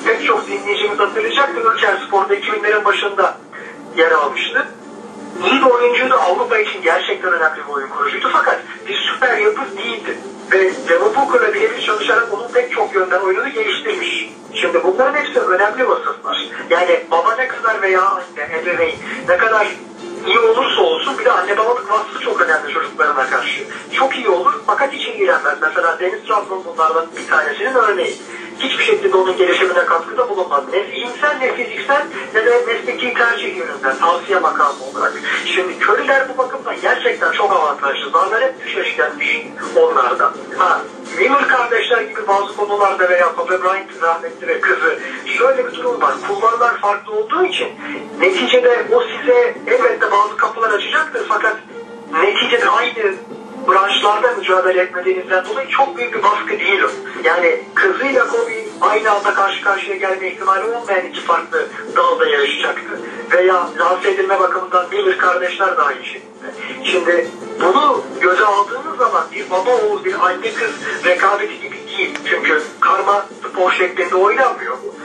pek 0.06 0.26
çok 0.26 0.48
dinleyicimiz 0.48 1.00
hatırlayacaktır. 1.00 1.66
Ülker 1.74 1.98
Spor'da 2.08 2.36
2000'lerin 2.36 2.86
başında 2.86 3.38
yer 3.98 4.12
almıştı. 4.12 4.68
İyi 5.46 5.62
bir 5.62 5.66
oyuncuydu. 5.66 6.16
Avrupa 6.16 6.58
için 6.58 6.82
gerçekten 6.82 7.34
önemli 7.34 7.58
bir 7.68 7.74
oyun 7.74 7.90
kurucuydu. 7.90 8.30
Fakat 8.34 8.60
bir 8.88 8.96
süper 8.96 9.38
yıldız 9.38 9.78
değildi. 9.78 10.18
Ve 10.52 10.72
Devin 10.90 11.16
Booker'la 11.16 11.54
birebir 11.54 11.82
çalışarak 11.82 12.34
onun 12.34 12.48
pek 12.48 12.72
çok 12.72 12.96
yönden 12.96 13.20
oyununu 13.20 13.50
geliştirmiş. 13.50 14.30
Şimdi 14.54 14.84
bunların 14.84 15.14
hepsi 15.14 15.40
önemli 15.40 15.90
vasıflar. 15.90 16.48
Yani 16.70 17.06
baba 17.12 17.36
ne 17.36 17.48
kadar 17.48 17.82
veya 17.82 18.02
anne, 18.02 18.60
ebeveyn 18.62 18.96
ne 19.28 19.38
kadar 19.38 19.68
iyi 20.28 20.40
olursa 20.40 20.82
olsun 20.82 21.18
bir 21.18 21.26
de 21.26 21.32
anne 21.32 21.58
babalık 21.58 21.92
vasfı 21.92 22.20
çok 22.20 22.42
önemli 22.42 22.74
çocuklarına 22.74 23.30
karşı. 23.30 23.64
Çok 23.94 24.16
iyi 24.16 24.30
olur 24.30 24.54
fakat 24.68 24.94
hiç 24.94 25.08
ilgilenmez. 25.08 25.58
Mesela 25.62 26.00
Deniz 26.00 26.24
Trabzon 26.28 26.64
bunlardan 26.66 27.06
bir 27.18 27.28
tanesinin 27.28 27.74
örneği. 27.74 28.16
Hiçbir 28.64 28.84
şekilde 28.84 29.18
onun 29.18 29.38
gelişimine 29.38 29.86
katkıda 29.86 30.30
bulunmaz. 30.30 30.64
Ne 30.74 30.84
zihinsel 30.84 31.38
ne 31.42 31.56
fiziksel 31.56 32.06
ne 32.34 32.46
de 32.46 32.62
mesleki 32.68 33.14
tercih 33.14 33.58
yönünden 33.58 33.98
tavsiye 34.00 34.40
makamı 34.40 34.84
olarak. 34.94 35.14
Şimdi 35.46 35.80
köylüler 35.80 36.30
bu 36.30 36.38
bakımdan 36.38 36.76
gerçekten 36.82 37.32
çok 37.32 37.52
avantajlı. 37.52 38.10
Zarlar 38.10 38.42
hep 38.42 38.66
düşeş 38.66 38.98
gelmiş 38.98 39.48
onlardan. 39.76 40.34
Ha, 40.58 40.82
Miller 41.18 41.48
kardeşler 41.48 42.02
gibi 42.02 42.28
bazı 42.28 42.56
konularda 42.56 43.10
veya 43.10 43.36
Kobe 43.36 43.64
Bryant 43.64 44.02
rahmetli 44.02 44.48
ve 44.48 44.62
kızı 44.62 45.00
şöyle 45.38 45.68
bir 45.68 45.74
durum 45.74 46.02
var. 46.02 46.14
Kulvarlar 46.28 46.78
farklı 46.78 47.14
olduğu 47.14 47.46
için 47.46 47.68
neticede 48.20 48.86
o 48.92 49.02
size 49.02 49.56
elbette 49.68 50.12
bazı 50.12 50.38
kapılar 50.38 50.70
açacaktır 50.70 51.26
fakat 51.28 51.58
neticede 52.22 52.70
aynı 52.70 53.14
branşlarda 53.68 54.32
mücadele 54.32 54.82
etmediğinizden 54.82 55.46
dolayı 55.46 55.68
çok 55.70 55.98
büyük 55.98 56.14
bir 56.16 56.24
baskı 56.24 56.60
değil. 56.60 56.82
Yani 57.24 57.64
kızıyla 57.76 58.28
Kobe 58.28 58.66
aynı 58.82 59.12
anda 59.12 59.34
karşı 59.34 59.64
karşıya 59.64 59.96
gelme 59.96 60.28
ihtimali 60.28 60.66
olmayan 60.66 61.06
iki 61.06 61.22
farklı 61.22 61.68
dalda 61.96 62.30
yarışacaktı. 62.30 63.00
Veya 63.32 63.70
lanse 63.80 64.10
edilme 64.10 64.40
bakımından 64.40 64.90
Miller 64.92 65.18
kardeşler 65.18 65.78
de 65.78 65.82
aynı 65.82 66.06
şekilde. 66.06 66.32
Şimdi 66.84 67.28
bunu 67.62 68.04
göze 68.22 68.46
aldığınız 68.46 68.98
zaman 68.98 69.24
bir 69.32 69.50
baba 69.50 69.70
oğul 69.70 70.04
bir 70.04 70.14
anne 70.14 70.54
kız 70.54 70.72
rekabeti 71.06 71.60
gibi 71.60 71.78
değil. 71.88 72.20
Çünkü 72.30 72.62
karma 72.80 73.26
spor 73.50 73.72
şeklinde 73.72 74.16
oynanmıyor 74.16 74.78
bu. 74.84 74.96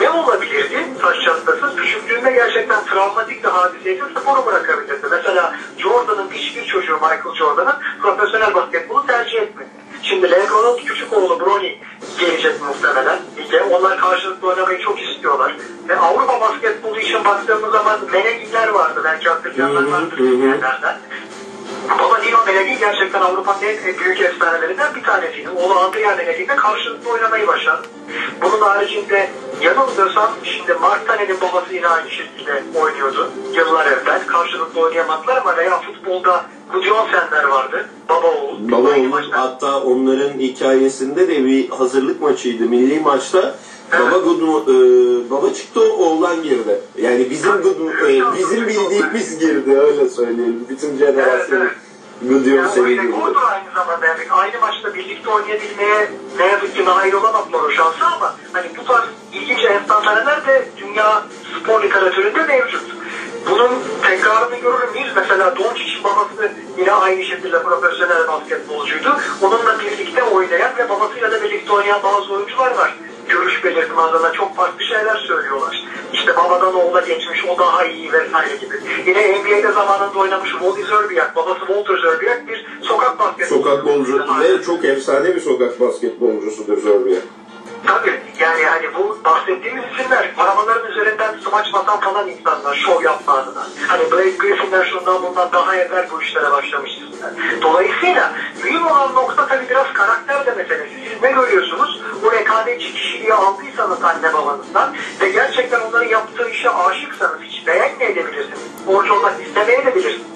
Ne 0.00 0.10
olabilirdi 0.10 0.86
taş 1.02 1.16
çatlası? 1.24 1.76
Küçüklüğünde 1.76 2.30
gerçekten 2.30 2.84
travmatik 2.84 3.44
bir 3.44 3.48
hadiseydi 3.48 4.02
sporu 4.20 4.46
bırakabilirdi. 4.46 5.06
Mesela 5.10 5.54
Jordan'ın 5.78 6.30
hiçbir 6.30 6.64
çocuğu 6.66 6.94
Michael 6.94 7.34
Jordan'ın 7.38 7.76
profesyonel 8.02 8.54
basketbolu 8.54 9.06
tercih 9.06 9.38
etmedi. 9.38 9.68
Şimdi 10.02 10.30
Lebron'un 10.30 10.76
küçük 10.76 11.12
oğlu 11.12 11.40
Bronny 11.40 11.78
gelecek 12.18 12.62
muhtemelen. 12.62 13.18
ligde. 13.36 13.62
Onlar 13.62 13.98
karşılıklı 13.98 14.48
oynamayı 14.48 14.78
çok 14.78 15.02
istiyorlar. 15.02 15.56
Ve 15.88 15.98
Avrupa 15.98 16.40
basketbolu 16.40 17.00
için 17.00 17.24
baktığımız 17.24 17.72
zaman 17.72 18.00
Menegiller 18.12 18.68
vardı. 18.68 19.00
Belki 19.04 19.28
hatırlayanlar 19.28 19.86
vardır 19.86 20.18
Ama 21.90 22.18
Nino 22.18 22.44
Menegil 22.46 22.78
gerçekten 22.78 23.20
Avrupa'nın 23.20 23.62
en 23.62 23.98
büyük 23.98 24.20
efsanelerinden 24.20 24.94
bir 24.94 25.02
tanesiydi. 25.02 25.48
Oğlu 25.56 25.74
Andrea 25.74 26.16
Menegil'le 26.16 26.56
karşılıklı 26.56 27.10
oynamayı 27.10 27.46
başardı. 27.46 27.88
Bunun 28.42 28.60
haricinde 28.60 29.30
yanılmıyorsam 29.60 30.30
şimdi 30.44 30.74
Mark 30.74 31.06
Tane'nin 31.06 31.40
babası 31.40 31.74
yine 31.74 31.88
aynı 31.88 32.10
şekilde 32.10 32.62
oynuyordu. 32.74 33.30
Yıllar 33.52 33.86
evvel 33.86 34.26
karşılıklı 34.26 34.80
oynayamadılar 34.80 35.36
ama 35.36 35.56
veya 35.56 35.80
futbolda 35.80 36.44
Gudjonsenler 36.72 37.44
vardı. 37.44 37.88
Baba 38.08 38.26
oğul. 38.26 38.72
Baba 38.72 38.88
oğul 38.88 39.30
hatta 39.30 39.80
onların 39.80 40.38
hikayesinde 40.38 41.28
de 41.28 41.44
bir 41.44 41.68
hazırlık 41.68 42.22
maçıydı. 42.22 42.64
Milli 42.64 43.00
maçta 43.00 43.54
baba 43.92 44.18
Gudu, 44.18 44.62
e, 44.62 45.30
baba 45.30 45.52
çıktı 45.52 45.92
oğlan 45.92 46.42
girdi. 46.42 46.80
Yani 46.98 47.30
bizim 47.30 47.52
Gudu, 47.52 47.90
e, 47.90 48.22
bizim 48.38 48.68
bildiğimiz 48.68 49.38
girdi 49.38 49.78
öyle 49.78 50.08
söyleyelim. 50.08 50.66
Bütün 50.68 50.96
jenerasyon 50.96 51.60
Evet, 51.60 52.46
Yani 52.46 52.66
o 52.68 52.70
seni 52.70 52.88
girdi. 52.88 53.06
gururdur 53.06 53.42
aynı 53.42 53.70
zamanda. 53.74 54.06
Yani 54.06 54.20
aynı 54.30 54.60
maçta 54.60 54.94
birlikte 54.94 55.30
oynayabilmeye 55.30 56.10
ne 56.38 56.46
yazık 56.46 56.76
ki 56.76 56.84
nail 56.84 57.12
olamadılar 57.12 57.60
o 57.62 57.70
şansı 57.70 58.04
ama 58.04 58.34
hani 58.52 58.66
bu 58.78 58.84
tarz 58.84 59.04
ilginç 59.32 59.64
enstantaneler 59.64 60.46
de 60.46 60.68
dünya 60.76 61.22
spor 61.60 61.82
literatüründe 61.82 62.42
mevcut. 62.42 62.82
Bunun 63.50 63.70
tekrarını 64.02 64.56
görür 64.56 64.88
müyüz? 64.94 65.12
Mesela 65.16 65.56
Doncic'in 65.56 66.04
babası 66.04 66.52
yine 66.78 66.92
aynı 66.92 67.24
şekilde 67.24 67.62
profesyonel 67.62 68.28
basketbolcuydu. 68.28 69.16
Onunla 69.42 69.78
birlikte 69.78 70.22
oynayan 70.22 70.72
ve 70.78 70.88
babasıyla 70.88 71.32
da 71.32 71.42
birlikte 71.42 71.72
oynayan 71.72 72.02
bazı 72.02 72.32
oyuncular 72.32 72.76
var. 72.76 72.94
Görüş 73.28 73.64
belirtme 73.64 74.02
adına 74.02 74.32
çok 74.32 74.56
farklı 74.56 74.84
şeyler 74.84 75.16
söylüyorlar. 75.16 75.84
İşte 76.12 76.36
babadan 76.36 76.74
oğula 76.74 77.00
geçmiş, 77.00 77.44
o 77.44 77.58
daha 77.58 77.84
iyi 77.84 78.12
vesaire 78.12 78.56
gibi. 78.56 78.74
Yine 79.06 79.38
NBA'de 79.38 79.72
zamanında 79.72 80.18
oynamış 80.18 80.50
Wally 80.50 80.82
Zerbiak, 80.82 81.36
babası 81.36 81.60
Walter 81.60 81.96
Zerbiak 81.96 82.48
bir 82.48 82.66
sokak 82.80 83.18
basketbolu. 83.18 83.58
Sokak 83.58 83.86
bolcu 83.86 84.24
ve 84.40 84.62
çok 84.62 84.84
efsane 84.84 85.34
bir 85.34 85.40
sokak 85.40 85.80
basketbolcusudur 85.80 86.78
Zörbiye. 86.78 87.18
Tabii 87.86 88.20
yani 88.40 88.64
hani 88.64 88.94
bu 88.94 89.18
bahsettiğimiz 89.24 89.84
isimler 89.92 90.32
arabaların 90.38 90.90
üzerinden 90.90 91.34
smaç 91.48 91.72
batan 91.72 92.00
falan 92.00 92.28
insanlar 92.28 92.74
şov 92.74 93.02
yapma 93.02 93.32
adına. 93.32 93.66
Hani 93.88 94.10
Blake 94.12 94.36
Griffin'ler 94.38 94.84
şundan 94.84 95.22
bundan 95.22 95.52
daha 95.52 95.76
evvel 95.76 96.06
bu 96.10 96.22
işlere 96.22 96.52
başlamış 96.52 96.90
isimler. 96.90 97.62
Dolayısıyla 97.62 98.32
mühim 98.64 98.86
olan 98.86 99.14
nokta 99.14 99.46
tabii 99.46 99.68
biraz 99.68 99.92
karakter 99.92 100.46
de 100.46 100.50
meselesi. 100.50 100.94
Siz 101.08 101.22
ne 101.22 101.32
görüyorsunuz? 101.32 102.02
O 102.24 102.32
rekabetçi 102.32 102.92
kişiliği 102.92 103.34
aldıysanız 103.34 104.04
anne 104.04 104.32
babanızdan 104.32 104.94
ve 105.20 105.30
gerçekten 105.30 105.80
onların 105.80 106.08
yaptığı 106.08 106.50
işe 106.50 106.70
aşıksanız 106.70 107.40
hiç 107.40 107.66
beğenmeyebilirsiniz. 107.66 108.58
Borç 108.86 109.10
olmak 109.10 109.32
istemeyebilirsiniz. 109.46 110.26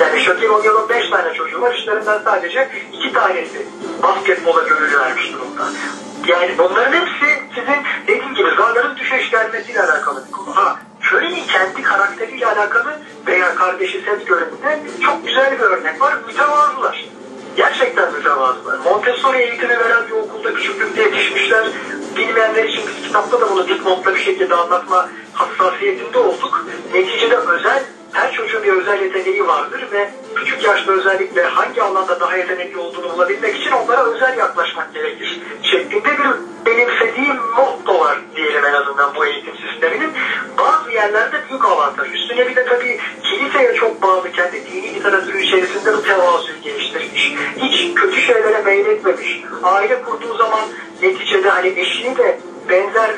Yani 0.00 0.20
Shaquille 0.20 0.50
O'Neal'ın 0.50 0.88
5 0.88 1.10
tane 1.10 1.34
çocuğu 1.34 1.60
var. 1.60 1.74
İşlerinden 1.74 2.20
sadece 2.24 2.70
2 2.92 3.12
tanesi 3.12 3.66
basketbola 4.02 4.62
gönül 4.62 4.98
vermiş 4.98 5.32
durumda. 5.32 5.62
Yani 6.28 6.58
bunların 6.58 6.92
hepsi 6.92 7.42
sizin 7.54 7.82
dediğim 8.06 8.34
gibi 8.34 8.48
zarların 8.56 8.96
düşeş 8.96 9.30
gelmesiyle 9.30 9.82
alakalı 9.82 10.26
bir 10.26 10.32
konu. 10.32 10.56
Ha, 10.56 10.76
Curry'nin 11.02 11.46
kendi 11.46 11.82
karakteriyle 11.82 12.46
alakalı 12.46 12.98
veya 13.26 13.54
kardeşi 13.54 14.00
Seth 14.00 14.30
Curry'nin 14.30 15.00
çok 15.00 15.26
güzel 15.26 15.52
bir 15.52 15.64
örnek 15.64 16.00
var. 16.00 16.14
Mütevazılar. 16.26 17.04
Gerçekten 17.56 18.12
mütevazılar. 18.12 18.78
Montessori 18.78 19.38
eğitimi 19.38 19.78
veren 19.78 20.06
bir 20.06 20.12
okulda 20.12 20.54
küçüklükte 20.54 21.02
yetişmişler. 21.02 21.66
Bilmeyenler 22.16 22.64
için 22.64 22.82
biz 22.86 23.06
kitapta 23.06 23.40
da 23.40 23.50
bunu 23.50 23.68
dipnotla 23.68 24.14
bir 24.14 24.20
şekilde 24.20 24.54
anlatma 24.54 25.08
hassasiyetinde 25.32 26.18
olduk. 26.18 26.66
Neticede 26.94 27.36
özel, 27.36 27.84
her 28.12 28.32
çocuğun 28.32 28.62
bir 28.62 28.72
özel 28.72 29.02
yeteneği 29.02 29.46
vardır 29.46 29.88
ve 29.92 30.10
küçük 30.36 30.64
yaşta 30.64 30.92
özellikle 30.92 31.42
hangi 31.42 31.82
alanda 31.82 32.20
daha 32.20 32.36
yetenekli 32.36 32.78
olduğunu 32.78 33.12
bulabilmek 33.12 33.56
için 33.56 33.70
onlara 33.70 34.04
özel 34.04 34.38
yaklaşmak 34.38 34.94
gerekir. 34.94 35.40
Şeklinde 35.62 36.18
bir 36.18 36.26
benimsediğim 36.66 37.36
motto 37.56 38.00
var 38.00 38.18
diyelim 38.36 38.64
en 38.64 38.72
azından 38.72 39.14
bu 39.14 39.26
eğitim 39.26 39.54
sisteminin. 39.56 40.10
Bazı 40.58 40.90
yerlerde 40.92 41.36
büyük 41.48 41.64
avantaj. 41.64 42.14
Üstüne 42.14 42.48
bir 42.48 42.56
de 42.56 42.64
tabii 42.64 42.98
kiliseye 43.22 43.74
çok 43.74 44.02
bağlı 44.02 44.32
kendi 44.32 44.66
dini 44.66 44.94
literatürü 44.94 45.42
içerisinde 45.42 45.96
bu 45.96 46.02
tevazuyu 46.02 46.60
geliştirmiş. 46.60 47.34
Hiç 47.56 47.94
kötü 47.94 48.20
şeylere 48.20 48.62
meyletmemiş. 48.62 49.40
Aile 49.62 50.02
kurduğu 50.02 50.36
zaman 50.36 50.60
neticede 51.02 51.48
hani 51.48 51.68
eşini 51.76 52.16
de 52.16 52.38
benzer 52.68 53.10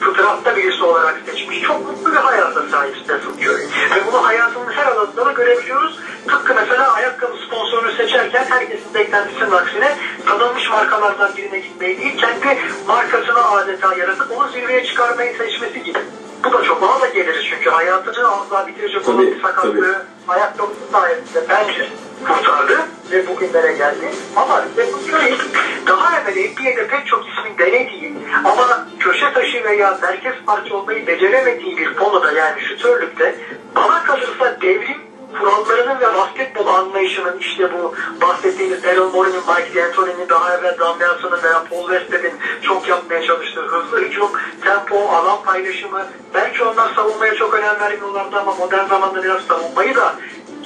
fıtratta 0.00 0.56
birisi 0.56 0.84
olarak 0.84 1.16
seçmiş. 1.26 1.62
Çok 1.62 1.86
mutlu 1.86 2.12
bir 2.12 2.16
hayata 2.16 2.62
sahip 2.70 2.96
Stephen 3.04 3.32
Curry. 3.32 3.64
Ve 3.64 4.06
bunu 4.06 4.26
hayatının 4.26 4.72
her 4.72 4.86
alanında 4.86 5.26
da 5.26 5.32
görebiliyoruz. 5.32 5.98
Tıpkı 6.28 6.54
mesela 6.54 6.92
ayakkabı 6.92 7.36
sponsorunu 7.46 7.92
seçerken 7.92 8.44
herkesin 8.48 8.94
beklentisinin 8.94 9.50
aksine 9.50 9.96
tanınmış 10.26 10.70
markalardan 10.70 11.36
birine 11.36 11.58
gitmeyi 11.58 11.98
değil, 11.98 12.18
kendi 12.18 12.58
markasını 12.86 13.50
adeta 13.50 13.94
yaratıp 13.94 14.30
onu 14.38 14.48
zirveye 14.48 14.84
çıkarmayı 14.84 15.36
seçmesi 15.36 15.82
gibi. 15.82 15.98
Bu 16.44 16.52
da 16.52 16.62
çok 16.62 16.82
bana 16.82 17.00
da 17.00 17.06
geliriz 17.08 17.44
çünkü 17.50 17.70
hayatını 17.70 18.30
asla 18.30 18.66
bitirecek 18.66 19.08
olan 19.08 19.26
bir 19.26 19.42
sakatlığı 19.42 20.06
ayakkabı 20.28 20.72
sayesinde 20.92 21.44
bence 21.48 21.88
kurtardı 22.26 22.78
ve 23.10 23.26
bugünlere 23.26 23.72
geldi. 23.72 24.10
Ama 24.36 24.64
Stephen 24.72 25.16
Curry 25.16 25.38
daha 25.86 26.20
evvel 26.20 26.50
NBA'de 26.50 26.86
pek 26.86 27.06
çok 27.06 27.24
ismin 27.28 27.58
denediği 27.58 28.14
ama 28.44 28.86
köşe 29.00 29.32
taşı 29.32 29.64
veya 29.64 29.98
merkez 30.02 30.34
parça 30.46 30.74
olmayı 30.74 31.06
beceremediği 31.06 31.76
bir 31.76 31.96
konuda 31.96 32.32
yani 32.32 32.60
şütörlükte 32.60 33.34
bana 33.76 34.04
kalırsa 34.04 34.60
devrim 34.62 35.10
kurallarının 35.38 36.00
ve 36.00 36.14
basketbol 36.14 36.66
anlayışının 36.66 37.38
işte 37.38 37.68
bu 37.72 37.94
bahsettiğimiz 38.22 38.84
Daryl 38.84 39.00
Morey'nin, 39.00 39.40
Mike 39.40 39.74
D'Antoni'nin 39.74 40.28
daha 40.28 40.56
evvel 40.56 40.78
Damian'sının 40.78 41.42
veya 41.42 41.64
Paul 41.70 41.88
Wested'in 41.88 42.32
çok 42.62 42.88
yapmaya 42.88 43.22
çalıştığı 43.22 43.60
hızlı 43.60 44.00
hücum, 44.00 44.30
tempo, 44.64 45.08
alan 45.08 45.42
paylaşımı 45.42 46.06
belki 46.34 46.64
onlar 46.64 46.94
savunmaya 46.94 47.34
çok 47.34 47.54
önem 47.54 47.80
vermiyorlardı 47.80 48.38
ama 48.38 48.54
modern 48.54 48.88
zamanda 48.88 49.22
biraz 49.22 49.42
savunmayı 49.42 49.96
da 49.96 50.14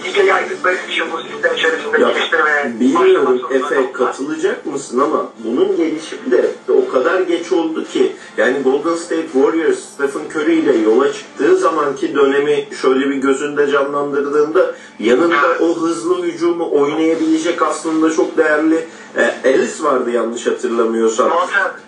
lige 0.04 0.22
yaydıkları 0.22 0.76
için 0.88 1.04
bu 1.12 1.18
sistem 1.32 1.54
içerisinde 1.54 2.00
Ya, 2.00 2.08
geliştirmeye 2.08 2.80
bilmiyorum 2.80 3.40
Efe 3.50 3.92
katılacak 3.92 4.66
mısın 4.66 4.98
ama 5.00 5.32
bunun 5.44 5.76
gelişimi 5.76 6.30
de 6.30 6.50
o 6.68 6.92
kadar 6.92 7.20
geç 7.20 7.52
oldu 7.52 7.84
ki 7.84 8.12
yani 8.36 8.56
Golden 8.64 8.96
State 8.96 9.28
Warriors 9.32 9.78
Stephen 9.78 10.24
Curry 10.34 10.54
ile 10.54 10.78
yola 10.78 11.12
çıktığı 11.12 11.56
zamanki 11.56 12.14
dönemi 12.14 12.68
şöyle 12.82 13.10
bir 13.10 13.14
gözünde 13.14 13.70
canlandırdığında 13.70 14.74
yanında 14.98 15.58
o 15.60 15.76
hızlı 15.76 16.22
hücumu 16.22 16.70
oynayabilecek 16.72 17.62
aslında 17.62 18.10
çok 18.10 18.36
değerli 18.36 18.86
e, 19.16 19.34
Ellis 19.44 19.82
vardı 19.82 20.10
yanlış 20.10 20.46
hatırlamıyorsam. 20.46 21.30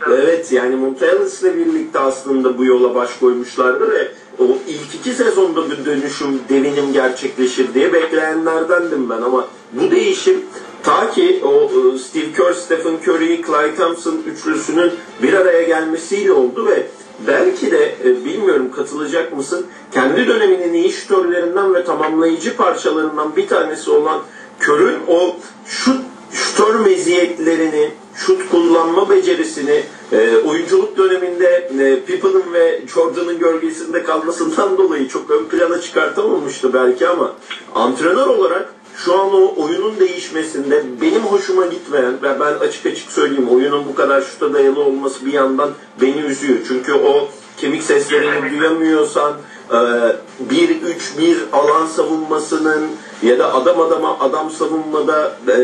Evet. 0.06 0.52
Yani 0.52 0.76
Montrezl 0.76 1.46
ile 1.46 1.56
birlikte 1.56 1.98
aslında 1.98 2.58
bu 2.58 2.64
yola 2.64 2.94
baş 2.94 3.18
koymuşlardı 3.20 3.90
ve 3.90 4.12
o 4.38 4.58
ilk 4.68 4.94
iki 4.94 5.12
sezonda 5.12 5.70
bir 5.70 5.84
dönüşüm, 5.84 6.40
devinim 6.48 6.92
gerçekleşir 6.92 7.74
diye 7.74 7.92
bekleyenlerdendim 7.92 9.10
ben 9.10 9.22
ama 9.22 9.48
bu 9.72 9.90
değişim 9.90 10.44
ta 10.82 11.10
ki 11.10 11.42
o 11.44 11.70
e, 11.94 11.98
Steve 11.98 12.32
Kerr, 12.36 12.52
Stephen 12.52 12.96
Curry, 13.06 13.42
Klay 13.42 13.76
Thompson 13.76 14.22
üçlüsünün 14.26 14.92
bir 15.22 15.32
araya 15.32 15.62
gelmesiyle 15.62 16.32
oldu 16.32 16.66
ve 16.66 16.86
belki 17.26 17.70
de 17.70 17.94
e, 18.04 18.24
bilmiyorum 18.24 18.70
katılacak 18.76 19.36
mısın 19.36 19.66
kendi 19.92 20.26
döneminin 20.26 20.74
iyi 20.74 20.92
şütörlerinden 20.92 21.74
ve 21.74 21.84
tamamlayıcı 21.84 22.56
parçalarından 22.56 23.36
bir 23.36 23.48
tanesi 23.48 23.90
olan 23.90 24.20
Kör'ün 24.60 24.98
o 25.08 25.36
şut 25.66 26.00
şutör 26.32 26.74
meziyetlerini, 26.74 27.90
şut 28.16 28.50
kullanma 28.50 29.10
becerisini 29.10 29.82
e, 30.12 30.36
oyunculuk 30.36 30.96
döneminde 30.96 31.70
e, 31.80 32.04
Pippen'ın 32.04 32.52
ve 32.52 32.82
Jordan'ın 32.94 33.38
gölgesinde 33.38 34.02
kalmasından 34.02 34.78
dolayı 34.78 35.08
çok 35.08 35.30
ön 35.30 35.44
plana 35.44 35.80
çıkartamamıştı 35.80 36.72
belki 36.72 37.08
ama 37.08 37.32
antrenör 37.74 38.26
olarak 38.26 38.74
şu 38.96 39.20
an 39.20 39.34
o 39.34 39.54
oyunun 39.56 40.00
değişmesinde 40.00 40.84
benim 41.00 41.22
hoşuma 41.22 41.66
gitmeyen 41.66 42.22
ve 42.22 42.40
ben 42.40 42.54
açık 42.66 42.86
açık 42.86 43.12
söyleyeyim 43.12 43.48
oyunun 43.48 43.84
bu 43.88 43.94
kadar 43.94 44.22
şuta 44.22 44.54
dayalı 44.54 44.80
olması 44.80 45.26
bir 45.26 45.32
yandan 45.32 45.70
beni 46.00 46.20
üzüyor. 46.20 46.58
Çünkü 46.68 46.92
o 46.92 47.28
kemik 47.56 47.82
seslerini 47.82 48.58
duyamıyorsan 48.58 49.32
e, 49.70 49.74
1-3-1 49.74 51.36
alan 51.52 51.86
savunmasının 51.86 52.82
ya 53.22 53.38
da 53.38 53.54
adam 53.54 53.80
adama 53.80 54.18
adam 54.20 54.50
savunmada 54.50 55.36
e, 55.48 55.58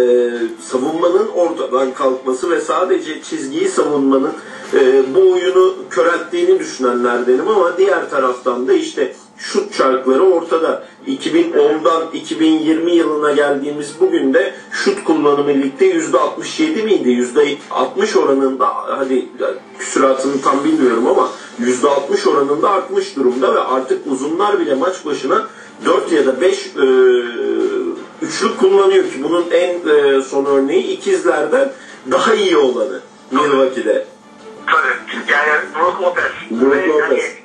savunmanın 0.60 1.28
ortadan 1.28 1.94
kalkması 1.94 2.50
ve 2.50 2.60
sadece 2.60 3.22
çizgiyi 3.22 3.68
savunmanın 3.68 4.32
e, 4.74 5.14
bu 5.14 5.32
oyunu 5.32 5.74
körelttiğini 5.90 6.58
düşünenlerdenim 6.58 7.48
ama 7.48 7.78
diğer 7.78 8.10
taraftan 8.10 8.68
da 8.68 8.72
işte 8.72 9.14
şut 9.38 9.74
çarkları 9.74 10.22
ortada. 10.22 10.84
2010'dan 11.06 12.02
2020 12.12 12.92
yılına 12.92 13.32
geldiğimiz 13.32 14.00
bugün 14.00 14.34
de 14.34 14.54
şut 14.72 15.04
kullanımı 15.04 15.48
ligde 15.48 15.92
%67 15.92 16.82
miydi? 16.84 17.08
%60 17.08 18.18
oranında 18.18 18.66
hadi 18.74 19.28
küsuratını 19.78 20.42
tam 20.42 20.64
bilmiyorum 20.64 21.06
ama 21.06 21.28
%60 21.60 22.28
oranında 22.28 22.70
artmış 22.70 23.16
durumda 23.16 23.54
ve 23.54 23.60
artık 23.60 24.06
uzunlar 24.06 24.60
bile 24.60 24.74
maç 24.74 25.04
başına 25.04 25.46
4 25.84 26.12
ya 26.12 26.26
da 26.26 26.40
5 26.40 26.66
e, 26.66 26.82
üçlük 28.22 28.58
kullanıyor 28.58 29.04
ki 29.04 29.22
bunun 29.22 29.50
en 29.50 29.88
e, 29.88 30.22
son 30.22 30.44
örneği 30.44 30.82
ikizlerden 30.82 31.72
daha 32.10 32.34
iyi 32.34 32.56
olanı 32.56 33.00
Milwaukee'de. 33.30 34.06
Tabii. 34.66 35.32
Yani 35.32 35.60
Brook 35.74 36.02
Lopez. 36.02 36.24
Brook 36.50 36.88
Lopez. 36.88 37.08
hani 37.08 37.41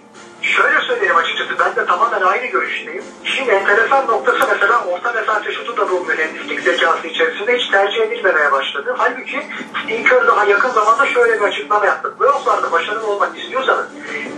şöyle 0.48 0.82
söyleyeyim 0.82 1.16
açıkçası 1.16 1.60
ben 1.60 1.75
de 1.75 1.86
tamamen 1.86 2.22
aynı 2.22 2.46
görüşteyim. 2.46 3.04
Şimdi 3.24 3.51
enteresan 3.51 4.08
noktası 4.08 4.48
mesela 4.51 4.86
orta 4.86 5.12
mesafe 5.12 5.51
şutu 5.51 5.77
da 5.77 5.89
bu 5.92 6.06
mühendislik 6.06 6.62
zekası 6.62 7.08
içerisinde 7.08 7.58
hiç 7.58 7.70
tercih 7.70 8.01
edilmemeye 8.01 8.51
başladı. 8.51 8.96
Halbuki 8.98 9.48
Kerr 9.88 10.27
daha 10.27 10.46
yakın 10.46 10.70
zamanda 10.70 11.06
şöyle 11.06 11.39
bir 11.39 11.46
açıklama 11.46 11.86
yaptı. 11.86 12.13
Playoff'larda 12.20 12.72
başarılı 12.72 13.08
olmak 13.08 13.38
istiyorsanız 13.38 13.86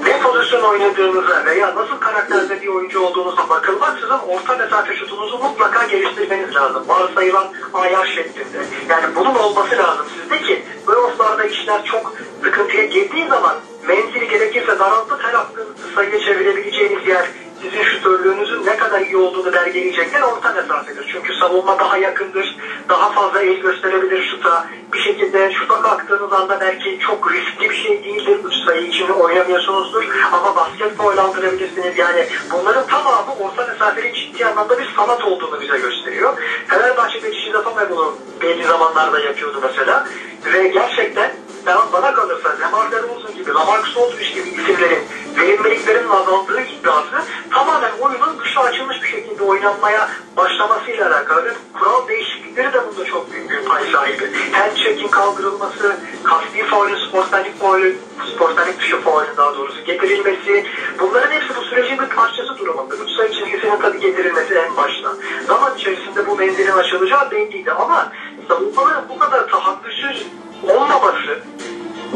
ne 0.04 0.22
pozisyon 0.22 0.64
oynadığınıza 0.64 1.46
veya 1.46 1.76
nasıl 1.76 2.00
karakterde 2.00 2.62
bir 2.62 2.68
oyuncu 2.68 3.00
olduğunuza 3.00 3.50
bakılmaksızın 3.50 4.20
orta 4.20 4.56
mesafe 4.56 4.96
şutunuzu 4.96 5.38
mutlaka 5.38 5.86
geliştirmeniz 5.86 6.56
lazım. 6.56 6.84
Varsayılan 6.88 7.48
ayar 7.74 8.06
şeklinde. 8.06 8.58
Yani 8.90 9.16
bunun 9.16 9.36
olması 9.36 9.78
lazım 9.78 10.06
sizde 10.22 10.42
ki 10.42 10.64
playoff'larda 10.88 11.44
işler 11.44 11.86
çok 11.86 12.14
sıkıntıya 12.44 12.86
girdiği 12.86 13.28
zaman 13.28 13.56
menzili 13.88 14.28
gerekirse 14.28 14.80
daraltıp 14.80 15.24
her 15.24 15.34
attığınız 15.34 15.76
sayıya 15.96 16.20
çevirebileceğiniz 16.20 17.08
yer 17.08 17.26
sizin 17.62 17.84
şutörlüğünüzün 17.84 18.66
ne 18.66 18.78
kadar 18.78 19.02
iyi 19.02 19.18
olduğunu 19.18 19.54
belgeleyecek 19.54 20.14
yer 20.14 20.22
orta 20.22 20.54
mesafedir. 20.54 21.10
Çünkü 21.12 21.34
savunma 21.34 21.80
daha 21.80 21.98
yakındır, 21.98 22.56
daha 22.90 23.12
fazla 23.12 23.42
el 23.42 23.56
gösterebilir 23.56 24.30
şuta. 24.32 24.68
Bir 24.94 25.00
şekilde 25.00 25.52
şuta 25.52 25.82
kalktığınız 25.82 26.34
anda 26.34 26.60
belki 26.60 27.00
çok 27.00 27.32
riskli 27.34 27.70
bir 27.70 27.76
şey 27.76 28.04
değildir. 28.04 28.40
Üç 28.46 28.54
sayı 28.66 28.88
için 28.88 29.10
oynamıyorsunuzdur 29.10 30.04
ama 30.34 30.56
basket 30.56 31.00
boylandırabilirsiniz. 31.00 31.98
Yani 31.98 32.28
bunların 32.52 32.88
tamamı 32.88 33.34
orta 33.40 33.68
mesafenin 33.68 34.14
ciddi 34.14 34.46
anlamda 34.46 34.80
bir 34.80 34.94
sanat 34.96 35.24
olduğunu 35.24 35.62
bize 35.62 35.78
gösteriyor. 35.78 36.38
Fenerbahçe 36.68 37.20
Çiğ 37.20 37.52
Zafame 37.52 37.90
bunu 37.90 38.16
belli 38.42 38.64
zamanlarda 38.64 39.20
yapıyordu 39.20 39.60
mesela. 39.62 40.08
Ve 40.54 40.68
gerçekten 40.68 41.32
ben 41.66 41.78
bana 41.94 42.14
kalırsa 42.14 42.56
Lamar 42.62 42.92
Derozan 42.92 43.34
gibi, 43.36 43.54
Lamarcus 43.54 43.98
Aldridge 43.98 44.34
gibi 44.34 44.50
isimlerin 44.50 45.04
verimliliklerinin 45.38 46.10
azaldığı 46.10 46.62
iddiası 46.62 47.24
tamamen 47.52 47.92
oyunun 47.92 48.40
dışı 48.40 48.60
açılmış 48.60 49.04
bir 49.04 49.08
şekilde 49.08 49.44
oynanmaya 49.44 50.10
başlamasıyla 50.38 51.08
alakalı. 51.08 51.54
Kural 51.74 52.08
değişiklikleri 52.08 52.74
de 52.74 52.80
bunda 52.88 53.06
çok 53.06 53.32
büyük 53.32 53.50
bir 53.50 53.66
pay 53.66 53.92
sahibi. 53.92 54.52
Hand 54.52 54.76
check'in 54.76 55.08
kaldırılması, 55.08 55.98
kasti 56.24 56.64
faulün, 56.64 57.08
sportmenlik 57.08 57.60
faulü, 57.60 57.98
sportmenlik 58.36 58.80
dışı 58.80 59.02
faulün 59.02 59.38
daha 59.38 59.56
doğrusu 59.56 59.84
getirilmesi, 59.84 60.66
bunların 61.00 61.32
hepsi 61.32 61.56
bu 61.56 61.62
sürecin 61.62 62.00
bir 62.00 62.16
parçası 62.16 62.58
durumunda. 62.58 62.96
Üç 62.96 63.10
sayı 63.10 63.32
çizgisinin 63.32 63.82
tabii 63.82 64.00
getirilmesi 64.00 64.54
en 64.54 64.78
başta. 64.78 65.14
Zaman 65.48 65.78
içerisinde 65.78 66.28
bu 66.28 66.36
menzilin 66.36 66.72
açılacağı 66.72 67.32
belliydi 67.32 67.72
ama 67.72 68.12
savunmanın 68.48 69.10
bu 69.10 69.20
kadar 69.20 69.48
tahammülsüz 69.48 70.28
olmaması 70.68 71.40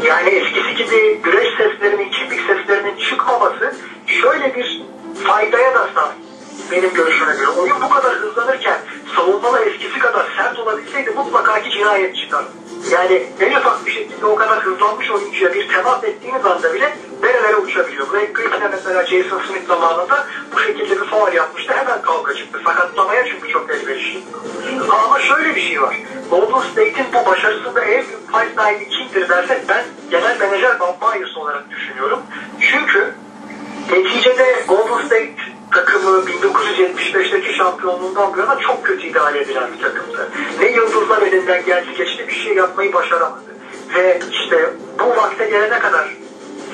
yani 0.02 0.28
eskisi 0.28 0.74
gibi 0.74 1.20
güreş 1.22 1.48
seslerinin, 1.56 2.10
çipik 2.10 2.40
seslerinin 2.40 2.96
çıkmaması 2.96 3.74
şöyle 4.06 4.54
bir 4.54 4.82
faydaya 5.24 5.74
da 5.74 5.88
sahip. 5.94 6.23
Benim 6.70 6.94
görüşüme 6.94 7.36
göre. 7.36 7.48
Oyun 7.48 7.76
bu 7.82 7.88
kadar 7.88 8.14
hızlanırken 8.14 8.78
savunmalar 9.16 9.66
eskisi 9.66 9.98
kadar 9.98 10.26
sert 10.36 10.58
olabilseydi 10.58 11.10
mutlaka 11.10 11.62
ki 11.62 11.70
cinayet 11.70 12.16
çıkar. 12.16 12.44
Yani 12.90 13.26
en 13.40 13.56
ufak 13.56 13.86
bir 13.86 13.90
şekilde 13.90 14.26
o 14.26 14.34
kadar 14.34 14.60
hızlanmış 14.60 15.10
oyuncuya 15.10 15.54
bir 15.54 15.68
temas 15.68 16.04
ettiğiniz 16.04 16.46
anda 16.46 16.74
bile 16.74 16.96
nerelere 17.22 17.56
uçabiliyor. 17.56 18.12
Blake 18.12 18.32
Griffin'e 18.32 18.68
mesela 18.68 19.06
Jason 19.06 19.40
Smith 19.48 19.68
zamanında 19.68 20.26
bu 20.54 20.60
şekilde 20.60 21.00
bir 21.00 21.06
faul 21.06 21.32
yapmıştı. 21.32 21.72
Hemen 21.76 22.02
kavga 22.02 22.34
çıktı. 22.34 22.60
Sakatlamaya 22.64 23.24
çünkü 23.24 23.48
çok 23.52 23.70
elverişli. 23.70 24.22
Ama 25.04 25.20
şöyle 25.20 25.56
bir 25.56 25.60
şey 25.60 25.82
var. 25.82 25.96
Golden 26.30 26.60
State'in 26.60 27.06
bu 27.14 27.30
başarısında 27.30 27.80
en 27.80 28.06
büyük 28.06 28.32
pay 28.32 28.48
sahibi 28.56 28.88
kimdir 28.88 29.28
dersek 29.28 29.68
ben 29.68 29.84
genel 30.10 30.40
menajer 30.40 30.80
Bob 30.80 31.02
Myers 31.02 31.36
olarak 31.36 31.70
düşünüyorum. 31.70 32.22
Çünkü 32.60 33.14
neticede 33.90 34.64
Golden 34.68 35.06
State 35.06 35.34
takımı 35.70 36.26
1975'teki 37.04 37.54
şampiyonluğundan 37.56 38.34
bu 38.34 38.38
yana 38.38 38.58
çok 38.58 38.84
kötü 38.84 39.06
idare 39.06 39.38
edilen 39.38 39.72
bir 39.72 39.82
takımdı. 39.82 40.30
Ne 40.60 40.70
yıldızlar 40.70 41.22
elinden 41.22 41.64
geldi 41.64 41.88
geçti 41.98 42.24
bir 42.28 42.32
şey 42.32 42.54
yapmayı 42.54 42.92
başaramadı. 42.92 43.54
Ve 43.94 44.18
işte 44.30 44.70
bu 44.98 45.08
vakte 45.08 45.46
gelene 45.46 45.78
kadar 45.78 46.08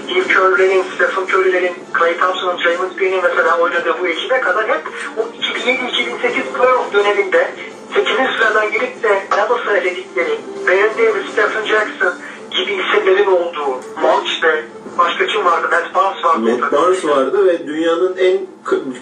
Steve 0.05 0.35
Kerr'lerin, 0.35 0.85
Stephen 0.95 1.23
Curry'lerin, 1.23 1.75
Clay 1.99 2.19
Thompson'ın, 2.19 2.59
Draymond 2.59 2.91
Green'in 2.99 3.23
mesela 3.23 3.59
oynadığı 3.59 4.01
bu 4.01 4.07
ekibe 4.07 4.41
kadar 4.41 4.69
hep 4.69 4.83
o 5.19 5.21
2007-2008 5.21 6.59
playoff 6.59 6.93
döneminde 6.93 7.51
8. 7.95 8.17
sıradan 8.39 8.73
gelip 8.73 9.03
de 9.03 9.23
Dallas'a 9.31 9.77
eledikleri, 9.77 10.39
Baron 10.67 10.99
Davis, 10.99 11.33
Stephen 11.33 11.65
Jackson 11.65 12.15
gibi 12.51 12.73
isimlerin 12.73 13.27
olduğu, 13.27 13.81
Monk 14.03 14.27
işte, 14.27 14.65
başka 14.99 15.27
kim 15.27 15.45
vardı? 15.45 15.69
Matt 15.71 15.95
Barnes 15.95 16.25
vardı. 16.25 16.41
Matt. 16.41 16.73
Barnes 16.73 17.05
vardı 17.05 17.47
ve 17.47 17.67
dünyanın 17.67 18.17
en 18.19 18.39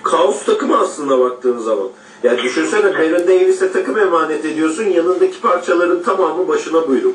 kaos 0.02 0.44
takımı 0.44 0.78
aslında 0.80 1.20
baktığın 1.20 1.58
zaman. 1.58 1.88
Ya 2.22 2.38
düşünsene 2.38 2.98
Baron 2.98 3.28
Davis'e 3.28 3.72
takım 3.72 3.98
emanet 3.98 4.44
ediyorsun 4.44 4.84
yanındaki 4.84 5.40
parçaların 5.40 6.02
tamamı 6.02 6.48
başına 6.48 6.88
buyruk. 6.88 7.14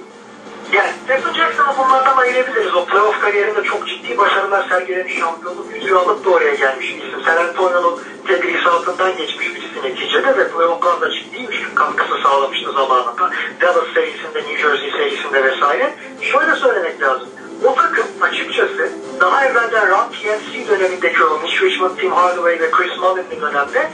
Yani 0.74 0.92
Stephen 1.04 1.34
Jackson'ı 1.34 1.74
bunlardan 1.78 2.18
ayırabiliriz. 2.18 2.76
O 2.76 2.86
playoff 2.86 3.22
kariyerinde 3.22 3.64
çok 3.64 3.88
ciddi 3.88 4.18
başarılar 4.18 4.70
sergilemiş 4.70 5.20
şampiyonluk 5.20 5.66
yüzüğü 5.76 5.96
alıp 5.96 6.26
da 6.26 6.30
oraya 6.30 6.56
gelmiş 6.56 6.96
bir 6.98 7.04
isim. 7.04 7.22
San 7.26 7.38
Antonio'nun 7.38 8.00
tedrisi 8.28 8.70
altından 8.70 9.18
geçmiş 9.18 9.56
birisi 9.56 9.84
neticede 9.84 10.38
ve 10.38 10.48
playoff'larda 10.48 11.12
ciddi 11.12 11.52
bir 11.52 11.70
katkısı 11.76 12.22
sağlamıştı 12.24 12.72
zamanında. 12.72 13.32
Dallas 13.62 13.94
serisinde, 13.94 14.38
New 14.38 14.58
Jersey 14.58 14.92
serisinde 14.92 15.44
vesaire. 15.44 15.94
Şöyle 16.22 16.56
söylemek 16.56 17.02
lazım. 17.02 17.30
O 17.64 17.76
takım 17.76 18.06
açıkçası 18.22 18.90
daha 19.20 19.46
evvelden 19.46 19.90
Run 19.90 20.12
TNC 20.12 20.68
dönemindeki 20.68 21.24
o 21.24 21.40
Mitch 21.40 21.62
Richmond, 21.62 21.98
Tim 21.98 22.12
Hardaway 22.12 22.60
ve 22.60 22.72
Chris 22.72 22.98
Mullin'in 22.98 23.42
dönemde 23.42 23.92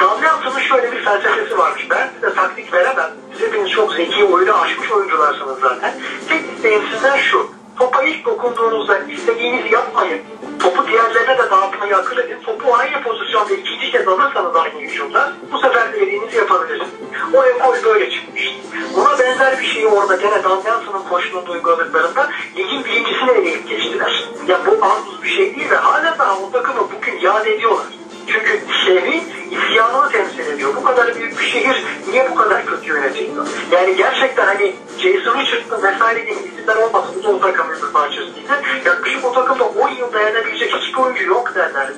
Dalyansı'nın 0.00 0.60
şöyle 0.60 0.92
bir 0.92 1.04
felsefesi 1.04 1.58
varmış. 1.58 1.86
Ben 1.90 2.10
size 2.14 2.34
taktik 2.34 2.72
veremem. 2.72 3.10
Siz 3.32 3.46
hepiniz 3.46 3.70
çok 3.70 3.92
zeki 3.92 4.24
oyunu 4.24 4.60
aşmış 4.60 4.92
oyuncularsınız 4.92 5.58
zaten. 5.60 5.94
Tek 6.28 6.42
isteğim 6.56 6.82
sizden 6.92 7.16
şu. 7.16 7.61
Topa 7.82 8.02
ilk 8.02 8.24
dokunduğunuzda 8.24 8.98
istediğinizi 8.98 9.74
yapmayın. 9.74 10.20
Topu 10.62 10.86
diğerlerine 10.86 11.38
de 11.38 11.50
dağıtmayı 11.50 11.96
akıl 11.96 12.18
edin. 12.18 12.38
Topu 12.46 12.74
aynı 12.74 13.02
pozisyonda 13.02 13.54
ikinci 13.54 13.90
kez 13.90 14.08
alırsanız 14.08 14.56
aynı 14.56 14.80
hücumda 14.80 15.32
bu 15.52 15.58
sefer 15.58 15.92
dilediğinizi 15.92 16.36
yapabilirsiniz. 16.36 16.90
O 17.34 17.44
ekol 17.44 17.74
böyle 17.84 18.10
çıkmış. 18.10 18.56
Buna 18.96 19.18
benzer 19.18 19.60
bir 19.60 19.66
şeyi 19.66 19.86
orada 19.86 20.16
gene 20.16 20.44
Dalyansı'nın 20.44 21.02
koşulunda 21.10 21.50
uyguladıklarında 21.50 22.30
ligin 22.56 22.84
birincisine 22.84 23.32
eleyip 23.32 23.68
geçtiler. 23.68 24.24
Ya 24.48 24.60
bu 24.66 24.84
az 24.84 25.22
bir 25.22 25.28
şey 25.28 25.56
değil 25.56 25.70
ve 25.70 25.76
hala 25.76 26.18
daha 26.18 26.38
o 26.38 26.52
takımı 26.52 26.88
bugün 26.96 27.20
yad 27.20 27.46
ediyorlar. 27.46 27.86
Çünkü 28.26 28.60
şehrin 28.86 29.22
isyanını 29.50 30.10
temsil 30.10 30.46
ediyor. 30.46 30.76
Bu 30.76 30.84
kadar 30.84 31.14
büyük 31.14 31.38
bir 31.38 31.44
şehir 31.44 31.84
niye 32.10 32.30
bu 32.30 32.34
kadar 32.34 32.66
kötü 32.66 32.88
yönetiliyor? 32.88 33.46
Yani 33.72 33.96
gerçekten 33.96 34.46
hani 34.46 34.74
Jason 34.98 35.38
Richards'ın 35.38 35.82
vesaire 35.82 36.20
gibi 36.20 36.32
isimler 36.32 36.76
olmasa 36.76 37.14
bu 37.18 37.22
da 37.22 37.28
o 37.28 37.40
takımın 37.40 37.76
bir 37.76 37.92
parçasıydı. 37.92 38.62
Yaklaşık 38.84 39.24
o 39.24 39.32
takımda 39.32 39.64
10 39.64 39.88
yıl 39.88 40.12
dayanabilecek 40.12 40.74
hiçbir 40.74 40.98
oyuncu 40.98 41.24
yok 41.24 41.54
derler. 41.54 41.88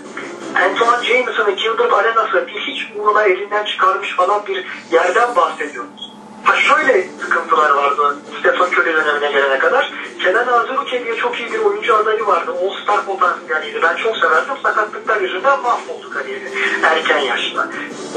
Antoine 0.55 1.05
Jameson'ın 1.05 1.57
Gilbert 1.57 1.93
Arenas'ı 1.93 2.47
bir 2.47 2.61
hiç 2.61 2.87
uğruna 2.97 3.23
elinden 3.23 3.65
çıkarmış 3.65 4.17
falan 4.17 4.47
bir 4.47 4.67
yerden 4.93 5.37
bahsediyoruz. 5.37 6.14
Ha 6.45 6.57
şöyle 6.57 7.09
sıkıntılar 7.21 7.71
vardı 7.71 8.17
Stephen 8.41 8.67
Curry 8.67 8.95
dönemine 8.95 9.33
gelene 9.33 9.59
kadar. 9.59 9.93
Kenan 10.25 10.47
Azuruke 10.47 11.05
diye 11.05 11.17
çok 11.17 11.41
iyi 11.41 11.53
bir 11.53 11.59
oyuncu 11.59 11.97
adayı 11.97 12.27
vardı. 12.27 12.51
All-Star 12.63 13.07
potansiyeliydi. 13.07 13.83
Ben 13.83 13.97
çok 13.97 14.17
severdim. 14.17 14.55
Sakatlıklar 14.63 15.21
yüzünden 15.21 15.61
mahvoldu 15.61 16.11
kariyeri 16.11 16.49
erken 16.83 17.19
yaşta. 17.19 17.69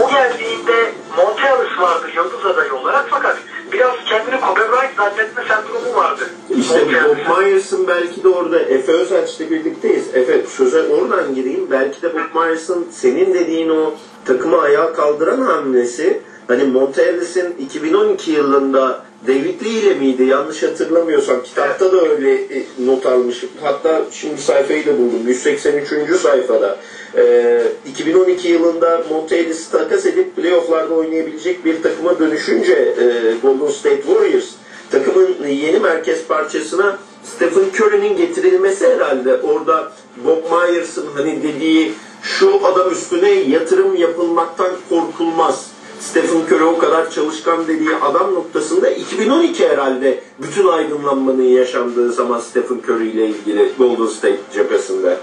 O 0.03 0.09
geldiğinde 0.09 0.93
Montealis 1.17 1.79
vardı 1.79 2.07
yıldız 2.15 2.45
adayı 2.45 2.73
olarak 2.73 3.05
fakat 3.09 3.37
biraz 3.71 3.95
kendini 4.05 4.41
Kobe 4.41 4.71
Bryant 4.71 4.95
zannetme 4.97 5.43
sendromu 5.47 5.95
vardı. 5.95 6.23
İşte. 6.49 6.87
Bob 7.03 7.39
Myers'ın 7.39 7.87
belki 7.87 8.23
de 8.23 8.27
orada 8.29 8.59
Efe 8.59 8.91
Özenç'le 8.91 9.39
birlikteyiz. 9.39 10.15
Efe 10.15 10.45
söze 10.47 10.81
oradan 10.81 11.35
gireyim. 11.35 11.67
Belki 11.71 12.01
de 12.01 12.13
Bob 12.13 12.41
Myers'ın 12.41 12.87
senin 12.91 13.33
dediğin 13.33 13.69
o 13.69 13.93
takımı 14.25 14.61
ayağa 14.61 14.93
kaldıran 14.93 15.41
hamlesi 15.41 16.21
hani 16.47 16.63
Montealis'in 16.63 17.55
2012 17.59 18.31
yılında 18.31 19.03
David 19.27 19.65
Lee 19.65 19.69
ile 19.69 19.93
miydi? 19.93 20.23
Yanlış 20.23 20.63
hatırlamıyorsam. 20.63 21.43
Kitapta 21.43 21.91
da 21.91 22.01
öyle 22.01 22.33
e, 22.33 22.63
not 22.85 23.05
almışım. 23.05 23.49
Hatta 23.61 24.01
şimdi 24.11 24.41
sayfayı 24.41 24.85
da 24.85 24.97
buldum. 24.97 25.27
183. 25.27 26.15
sayfada. 26.21 26.77
Ee, 27.17 27.61
2012 27.89 28.47
yılında 28.47 29.03
Montelis'i 29.09 29.71
takas 29.71 30.05
edip 30.05 30.35
playofflarda 30.35 30.93
oynayabilecek 30.93 31.65
bir 31.65 31.83
takıma 31.83 32.19
dönüşünce 32.19 32.73
e, 32.73 33.33
Golden 33.41 33.71
State 33.71 34.01
Warriors 34.01 34.45
takımın 34.91 35.47
yeni 35.47 35.79
merkez 35.79 36.27
parçasına 36.27 36.97
Stephen 37.23 37.65
Curry'nin 37.79 38.17
getirilmesi 38.17 38.87
herhalde. 38.87 39.41
Orada 39.41 39.91
Bob 40.25 40.51
Myers'ın 40.51 41.05
hani 41.15 41.43
dediği 41.43 41.93
şu 42.21 42.65
adam 42.65 42.91
üstüne 42.91 43.29
yatırım 43.29 43.95
yapılmaktan 43.95 44.71
korkulmaz. 44.89 45.71
Stephen 45.99 46.41
Curry 46.45 46.63
o 46.63 46.77
kadar 46.77 47.11
çalışkan 47.11 47.67
dediği 47.67 47.95
adam 47.95 48.33
noktasında 48.33 48.89
2012 48.89 49.69
herhalde 49.69 50.23
bütün 50.41 50.67
aydınlanmanın 50.67 51.43
yaşandığı 51.43 52.13
zaman 52.13 52.39
Stephen 52.39 52.77
Curry 52.87 53.09
ile 53.09 53.27
ilgili 53.27 53.71
Golden 53.77 54.05
State 54.05 54.39
cephesinde. 54.53 55.17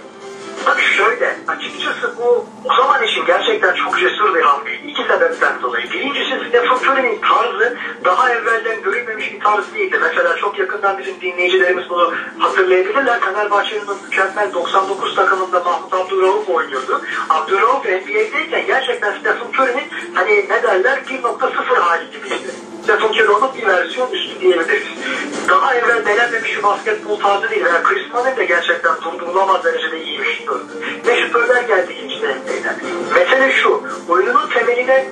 Bak 0.67 0.81
şöyle, 0.81 1.37
açıkçası 1.49 2.15
bu 2.19 2.47
o 2.65 2.75
zaman 2.77 3.03
için 3.03 3.25
gerçekten 3.27 3.75
çok 3.75 3.99
cesur 3.99 4.35
bir 4.35 4.41
hamle. 4.41 4.81
İki 4.87 5.03
sebepten 5.03 5.63
dolayı. 5.63 5.91
Birincisi 5.91 6.49
Stephen 6.49 6.77
Curry'nin 6.77 7.21
tarzı 7.21 7.77
daha 8.05 8.33
evvelden 8.33 8.83
görülmemiş 8.83 9.33
bir 9.33 9.41
tarz 9.41 9.75
değildi. 9.75 9.99
Mesela 10.01 10.37
çok 10.37 10.59
yakından 10.59 10.99
bizim 10.99 11.21
dinleyicilerimiz 11.21 11.91
bunu 11.91 12.15
hatırlayabilirler. 12.39 13.21
Fenerbahçe'nin 13.21 13.85
mükemmel 14.05 14.53
99 14.53 15.17
takımında 15.17 15.61
Mahmut 15.61 15.95
Abdurrauf 15.95 16.49
oynuyordu. 16.49 17.03
Abdurrauf 17.31 17.85
NBA'deyken 17.85 18.67
gerçekten 18.67 19.19
Stephen 19.21 19.49
Curry'nin 19.59 20.15
hani 20.15 20.47
ne 20.49 20.63
derler 20.63 20.99
1.0 21.09 21.79
hali 21.79 22.11
gibiydi. 22.11 22.74
Curry 22.89 23.29
onun 23.29 23.55
bir 23.55 23.67
versiyon 23.67 24.11
üstü 24.13 24.41
diyebiliriz. 24.41 24.89
Daha 25.49 25.75
evvel 25.75 26.07
denenmemiş 26.07 26.57
bir 26.57 26.63
basketbol 26.63 27.21
tarzı 27.21 27.51
değil. 27.51 27.63
Yani 27.67 27.83
Chris 27.83 28.09
Paul'in 28.13 28.37
de 28.37 28.45
gerçekten 28.45 28.97
durdurulamaz 28.97 29.65
derecede 29.65 30.03
iyi 30.03 30.19
bir 30.21 30.25
şutördü. 30.25 30.73
Ve 31.07 31.23
şutörler 31.23 31.63
geldi 31.63 31.93
ikinci 31.93 32.17
NBA'den. 32.17 32.77
Mesele 33.15 33.53
şu, 33.53 33.83
oyunun 34.09 34.49
temeline 34.49 35.07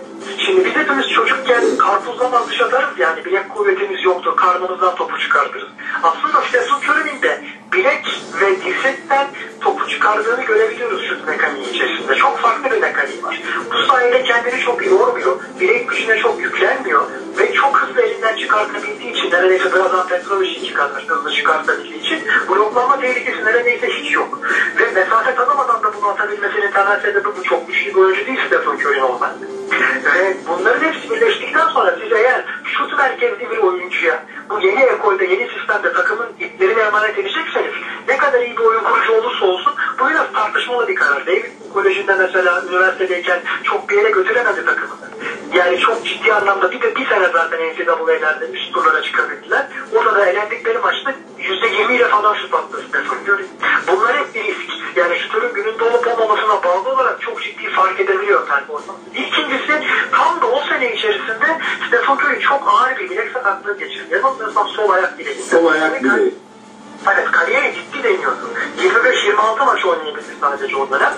Şimdi 0.47 0.65
biz 0.65 0.77
hepimiz 0.77 1.09
çocukken 1.09 1.65
karpuzdan 1.79 2.33
atış 2.33 2.61
atarız 2.61 2.99
yani 2.99 3.25
bilek 3.25 3.49
kuvvetimiz 3.49 4.05
yoktur. 4.05 4.37
Karnımızdan 4.37 4.95
topu 4.95 5.19
çıkartırız. 5.19 5.69
Aslında 6.03 6.43
Stephen 6.49 6.81
Curry'nin 6.81 7.23
de 7.23 7.45
bilek 7.73 8.23
ve 8.41 8.65
dirsekten 8.65 9.27
topu 9.61 9.89
çıkardığını 9.89 10.45
görebiliyoruz 10.45 11.09
şut 11.09 11.27
mekaniği 11.27 11.71
içerisinde. 11.71 12.15
Çok 12.15 12.39
farklı 12.39 12.71
bir 12.71 12.81
mekaniği 12.81 13.23
var. 13.23 13.43
Bu 13.73 13.87
sayede 13.87 14.23
kendini 14.23 14.61
çok 14.61 14.87
yormuyor. 14.87 15.41
Bilek 15.61 15.91
gücüne 15.91 16.19
çok 16.19 16.41
yüklenmiyor. 16.41 17.03
Çok 17.63 17.79
hızlı 17.79 18.03
elinden 18.03 18.37
çıkartabildiği 18.37 19.13
için 19.13 19.31
neredeyse 19.31 19.73
birazdan 19.75 20.09
Petrovic'i 20.09 20.67
çıkartır, 20.67 21.09
hızlı 21.09 21.31
çıkartabildiği 21.31 22.01
için 22.01 22.21
bloklanma 22.49 23.01
tehlikesi 23.01 23.45
neredeyse 23.45 23.89
hiç 23.89 24.15
yok. 24.15 24.39
Ve 24.79 24.91
mesafe 24.91 25.35
tanımadan 25.35 25.83
da 25.83 25.95
bunu 25.97 26.09
atabilmesinin 26.09 26.71
temel 26.71 27.01
sebebi 27.01 27.25
bu 27.25 27.43
çok 27.43 27.69
güçlü 27.69 27.91
bir 27.91 28.01
oyuncu 28.01 28.27
değil 28.27 28.39
Stephen 28.47 28.77
Curry 28.77 29.01
normalde. 29.01 29.45
Ve 30.15 30.37
bunların 30.49 30.81
hepsi 30.81 31.11
birleştikten 31.11 31.69
sonra 31.69 31.97
siz 32.03 32.13
eğer 32.13 32.45
şut 32.65 32.99
merkezli 32.99 33.51
bir 33.51 33.59
oyuncuya 33.59 34.25
bu 34.51 34.61
yeni 34.61 34.83
ekolde, 34.83 35.25
yeni 35.25 35.49
sistemde 35.59 35.93
takımın 35.93 36.29
iplerini 36.41 36.81
emanet 36.81 37.19
edecekseniz 37.19 37.73
ne 38.09 38.17
kadar 38.17 38.41
iyi 38.41 38.57
bir 38.57 38.63
oyun 38.63 38.83
kurucu 38.83 39.13
olursa 39.13 39.47
olsun 39.47 39.73
bu 39.99 40.09
biraz 40.09 40.33
tartışmalı 40.33 40.89
bir 40.89 40.95
karar. 40.95 41.27
David 41.27 41.45
Koleji'nde 41.73 42.15
mesela 42.15 42.63
üniversitedeyken 42.71 43.41
çok 43.65 43.89
bir 43.89 43.97
yere 43.97 44.11
götüremedi 44.11 44.65
takımını. 44.65 45.02
Yani 45.55 45.79
çok 45.79 46.05
ciddi 46.05 46.35
anlamda 46.35 46.71
bir 46.71 46.81
de 46.81 46.97
bir 46.97 47.09
sene 47.09 47.29
zaten 47.33 47.61
NCAA'lerde 47.61 48.45
üst 48.53 48.73
turlara 48.73 49.03
çıkabildiler. 49.03 49.67
Orada 49.95 50.15
da 50.15 50.27
elendikleri 50.27 50.79
maçta 50.79 51.15
%20 51.39 51.97
ile 51.97 52.09
falan 52.09 52.35
şut 52.35 52.55
attı 52.55 52.85
Stephen 52.89 53.19
Curry. 53.25 53.47
Bunlar 53.89 54.17
hep 54.17 54.35
bir 54.35 54.45
risk. 54.45 54.97
Yani 54.97 55.19
şutörün 55.19 55.55
gününde 55.55 55.85
olup 55.85 56.07
olmamasına 56.07 56.65
bağlı 56.65 56.89
olarak 56.89 57.21
çok 57.21 57.43
ciddi 57.43 57.71
fark 57.71 58.01
edebiliyor 58.01 58.47
performans. 58.47 58.99
İkincisi 59.15 59.83
tam 60.13 60.41
da 60.41 60.47
o 60.47 60.61
sene 60.69 60.95
içerisinde 60.95 61.59
Stephen 61.89 62.17
Curry 62.17 62.41
çok 62.41 62.69
ağır 62.69 62.97
bir 62.97 63.11
bilek 63.11 63.33
sakatlığı 63.33 63.79
geçirdi. 63.79 64.15
Yanılmıyorsam 64.15 64.69
sol 64.69 64.91
ayak 64.91 65.19
bileği. 65.19 65.43
Sol 65.43 65.67
ayak 65.67 66.05
bileği. 66.05 66.35
Evet 67.15 67.31
kariyeri 67.31 67.75
ciddi 67.75 68.03
deniyordu. 68.03 68.51
25-26 68.79 69.65
maç 69.67 69.85
oynayabildi 69.85 70.35
sadece 70.41 70.77
o 70.77 70.91
dönem. 70.91 71.13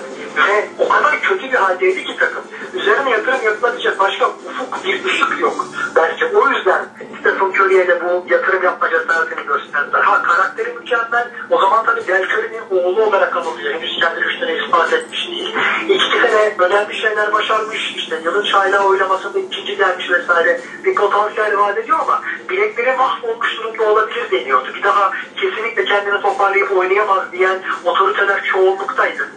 Ve 0.47 0.69
o 0.79 0.89
kadar 0.89 1.21
kötü 1.21 1.51
bir 1.51 1.57
haldeydi 1.57 2.03
ki 2.03 2.17
takım. 2.17 2.43
Üzerine 2.75 3.09
yatırım 3.09 3.43
yapılabilecek 3.43 3.99
başka 3.99 4.29
ufuk 4.29 4.85
bir 4.85 5.05
ışık 5.05 5.39
yok. 5.39 5.65
Belki 5.95 6.25
o 6.25 6.49
yüzden 6.49 6.85
Stephen 7.19 7.49
Curry'e 7.49 7.87
de 7.87 8.01
bu 8.03 8.25
yatırım 8.29 8.63
yapma 8.63 8.89
cesaretini 8.89 9.47
gösterdiler. 9.47 10.01
Ha 10.01 10.21
karakteri 10.21 10.73
mükemmel. 10.73 11.27
O 11.49 11.59
zaman 11.61 11.85
tabii 11.85 12.07
Del 12.07 12.23
Curry'nin 12.23 12.83
oğlu 12.83 13.03
olarak 13.03 13.37
anılıyor. 13.37 13.73
Henüz 13.73 13.99
kendi 13.99 14.21
güçlerini 14.21 14.65
ispat 14.65 14.93
etmiş 14.93 15.27
değil. 15.27 15.55
İki 15.89 16.19
sene 16.21 16.55
önemli 16.59 16.95
şeyler 16.95 17.33
başarmış. 17.33 17.95
İşte 17.95 18.19
yılın 18.23 18.45
çaylağı 18.45 18.85
oylamasında 18.87 19.39
ikinci 19.39 19.77
gelmiş 19.77 20.09
vesaire. 20.09 20.61
Bir 20.85 20.95
potansiyel 20.95 21.57
vaat 21.57 21.77
ediyor 21.77 21.99
ama 22.01 22.21
bilekleri 22.49 22.97
mahvolmuş 22.97 23.57
durumda 23.57 23.83
olabilir 23.83 24.31
deniyordu. 24.31 24.73
Bir 24.75 24.83
daha 24.83 25.11
kesinlikle 25.35 25.85
kendini 25.85 26.21
toparlayıp 26.21 26.77
oynayamaz 26.77 27.31
diyen 27.31 27.59
otoriteler 27.85 28.43
çoğunluktaydı. 28.43 29.29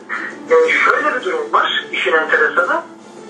Yani 0.48 0.72
şöyle 0.72 1.14
bir 1.14 1.24
durum 1.24 1.52
var 1.52 1.84
işin 1.92 2.12
enteresanı. 2.12 2.82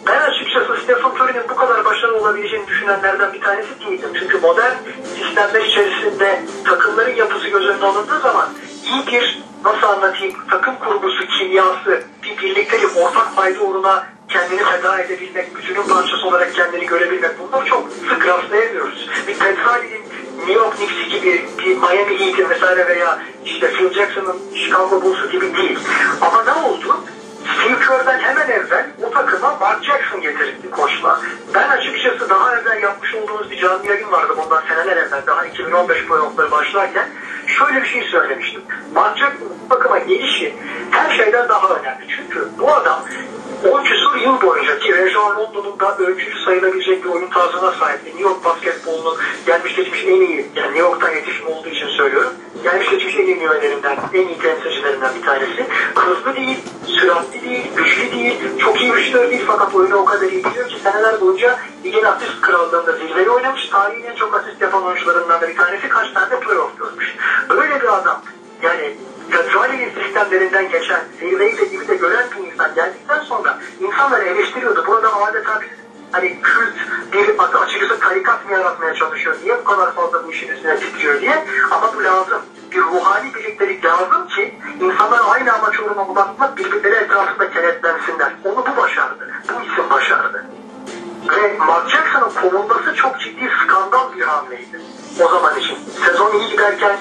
Ben 0.06 0.20
açıkçası 0.20 0.82
Stephen 0.82 1.10
Curry'nin 1.10 1.48
bu 1.48 1.56
kadar 1.56 1.84
başarılı 1.84 2.18
olabileceğini 2.18 2.66
düşünenlerden 2.66 3.32
bir 3.32 3.40
tanesi 3.40 3.80
değildim. 3.80 4.10
Çünkü 4.18 4.38
modern 4.38 4.74
sistemler 5.18 5.64
içerisinde 5.64 6.42
takımların 6.64 7.14
yapısı 7.14 7.48
göz 7.48 7.66
önüne 7.66 7.84
alındığı 7.84 8.20
zaman 8.20 8.48
iyi 8.84 9.06
bir 9.06 9.42
nasıl 9.64 9.86
anlatayım 9.86 10.34
takım 10.50 10.74
kurgusu, 10.76 11.26
kimyası, 11.26 12.02
bir 12.22 12.38
birliktelik, 12.38 12.96
ortak 12.96 13.34
fayda 13.34 13.60
uğruna 13.60 14.06
kendini 14.28 14.64
feda 14.64 15.00
edebilmek, 15.00 15.56
bütünün 15.56 15.82
parçası 15.82 16.26
olarak 16.26 16.54
kendini 16.54 16.86
görebilmek 16.86 17.38
bunları 17.38 17.64
çok 17.64 17.88
sık 18.08 18.26
rastlayamıyoruz. 18.26 19.08
Bir 19.28 19.38
Petrali'nin 19.38 20.02
New 20.38 20.52
York 20.52 20.76
Knicks 20.76 21.08
gibi 21.10 21.48
bir 21.58 21.76
Miami 21.76 22.20
Heat'in 22.20 22.50
vesaire 22.50 22.86
veya 22.88 23.18
işte 23.44 23.72
Phil 23.72 23.92
Jackson'ın 23.92 24.36
Chicago 24.54 25.02
Bulls'u 25.02 25.30
gibi 25.30 25.56
değil. 25.56 25.78
Ama 26.20 26.37
Getirildi 30.28 30.70
koçla. 30.70 31.20
Ben 31.54 31.68
açıkçası 31.68 32.30
daha 32.30 32.56
evvel 32.56 32.82
yapmış 32.82 33.14
olduğumuz 33.14 33.50
bir 33.50 33.60
canlı 33.60 33.86
yayın 33.86 34.12
vardı 34.12 34.34
bundan 34.44 34.62
seneler 34.68 34.96
evvel 34.96 35.22
daha 35.26 35.46
2015 35.46 36.06
playoffları 36.06 36.50
başlarken 36.50 37.08
şöyle 37.46 37.82
bir 37.82 37.88
şey 37.88 38.02
söylemiştim. 38.02 38.62
Mark 38.94 39.18
Jackson 39.18 39.48
takıma 39.68 39.98
gelişi 39.98 40.54
her 40.90 41.16
şeyden 41.16 41.48
daha 41.48 41.68
önemli. 41.74 42.06
Çünkü 42.16 42.48
bu 42.58 42.72
adam 42.72 43.04
10 43.72 43.84
küsur 43.84 44.16
yıl 44.16 44.42
boyunca 44.42 44.78
ki 44.78 44.96
Rajon 44.96 45.36
Rondo'nun 45.36 45.80
da 45.80 45.96
ölçülü 45.96 46.44
sayılabilecek 46.44 47.04
bir 47.04 47.08
oyun 47.08 47.30
tarzına 47.30 47.72
sahip. 47.72 48.04
New 48.04 48.22
York 48.22 48.44
basketbolunun 48.44 49.16
gelmiş 49.46 49.76
geçmiş 49.76 50.04
en 50.04 50.20
iyi, 50.20 50.50
yani 50.56 50.66
New 50.66 50.78
York'tan 50.78 51.10
yetişme 51.10 51.46
olduğu 51.46 51.68
için 51.68 51.86
söylüyorum. 51.86 52.32
Gelmiş 52.70 52.90
geçmiş 52.90 53.16
en 53.16 53.26
iyi 53.26 53.42
yönlerinden, 53.42 53.96
en 54.14 54.28
iyi 54.28 54.38
temsilcilerinden 54.38 55.14
bir 55.14 55.22
tanesi. 55.22 55.66
Hızlı 55.94 56.36
değil, 56.36 56.58
süratli 56.86 57.42
değil, 57.42 57.74
güçlü 57.76 58.12
değil, 58.12 58.58
çok 58.58 58.80
iyi 58.80 58.92
güçlü 58.92 59.30
değil 59.30 59.44
fakat 59.46 59.74
oyunu 59.74 59.96
o 59.96 60.04
kadar 60.04 60.26
iyi 60.26 60.44
biliyor 60.44 60.68
ki 60.68 60.80
seneler 60.82 61.20
boyunca 61.20 61.58
ligin 61.84 62.04
asist 62.04 62.40
krallığında 62.40 62.92
zirveyi 62.92 63.30
oynamış. 63.30 63.68
Tarihin 63.68 64.04
en 64.04 64.14
çok 64.14 64.34
asist 64.34 64.60
yapan 64.60 64.84
oyuncularından 64.84 65.40
da 65.40 65.48
bir 65.48 65.56
tanesi 65.56 65.88
kaç 65.88 66.12
tane 66.12 66.30
de 66.30 66.40
playoff 66.40 66.78
görmüş. 66.78 67.16
Böyle 67.48 67.80
bir 67.80 67.98
adam 67.98 68.22
yani 68.62 68.96
Petroli'nin 69.30 69.90
sistemlerinden 70.02 70.70
geçen 70.70 71.00
zirveyi 71.20 71.56
de 71.56 71.64
gibi 71.64 71.88
de 71.88 71.96
gören 71.96 72.26
bir 72.36 72.52
insan 72.52 72.74
geldikten 72.74 73.20
sonra 73.20 73.58
insanları 73.80 74.24
eleştiriyordu. 74.24 74.86
Burada 74.86 75.22
adeta 75.22 75.60
bir 75.60 75.68
hani 76.12 76.40
kült 76.42 76.74
bir 77.12 77.38
açıkçası 77.62 78.00
tarikat 78.00 78.44
mı 78.44 78.52
yaratmaya 78.52 78.94
çalışıyor? 78.94 79.36
Niye 79.42 79.58
bu 79.58 79.64
kadar 79.64 79.94
fazla 79.94 80.26
bu 80.26 80.32
işin 80.32 80.48
üstüne 80.48 80.76
titriyor 80.76 81.20
diye? 81.20 81.44
Ama 81.70 81.94
bu 81.94 82.04
lazım. 82.04 82.42
Bir 82.78 82.82
ruhani 82.82 83.34
birliktelik 83.34 83.84
lazım 83.84 84.28
ki 84.28 84.54
insanlar 84.80 85.20
aynı 85.32 85.52
amaç 85.52 85.80
uğruna 85.80 86.08
odaklanıp 86.08 86.58
birbirleri 86.58 86.94
etrafında 86.94 87.50
kenetlensinler. 87.50 88.32
Onu 88.44 88.56
bu 88.56 88.82
başardı. 88.82 89.30
Bu 89.48 89.72
isim 89.72 89.90
başardı. 89.90 90.44
Ve 91.30 91.58
Mark 91.58 91.90
Jackson'ın 91.90 92.50
kovulması 92.50 92.94
çok 92.94 93.20
ciddi 93.20 93.50
skandal 93.64 94.16
bir 94.16 94.22
hamleydi. 94.22 94.80
O 95.24 95.28
zaman 95.28 95.58
için. 95.58 95.78
Sezon 96.06 96.38
iyi 96.38 96.50
giderken 96.50 96.96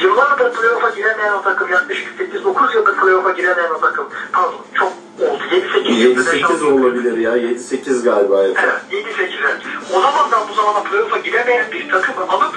yıllardır 0.00 0.52
playoff'a 0.52 0.90
giremeyen 0.90 1.32
o 1.32 1.42
takım 1.42 1.68
yaklaşık 1.72 2.20
8-9 2.20 2.74
yıldır 2.74 2.96
playoff'a 2.96 3.30
giremeyen 3.30 3.70
o 3.70 3.80
takım 3.80 4.08
pardon 4.32 4.60
çok 4.74 4.92
oldu 5.20 5.42
7-8 5.50 6.42
7-8 6.42 6.72
olabilir 6.72 7.18
ya 7.18 7.36
7-8 7.36 8.04
galiba. 8.04 8.42
Evet 8.42 8.56
7-8'e. 8.90 9.56
O 9.94 10.00
zamandan 10.00 10.48
bu 10.48 10.54
zamana 10.54 10.82
playoff'a 10.82 11.18
giremeyen 11.18 11.72
bir 11.72 11.88
takımı 11.88 12.28
alıp 12.28 12.54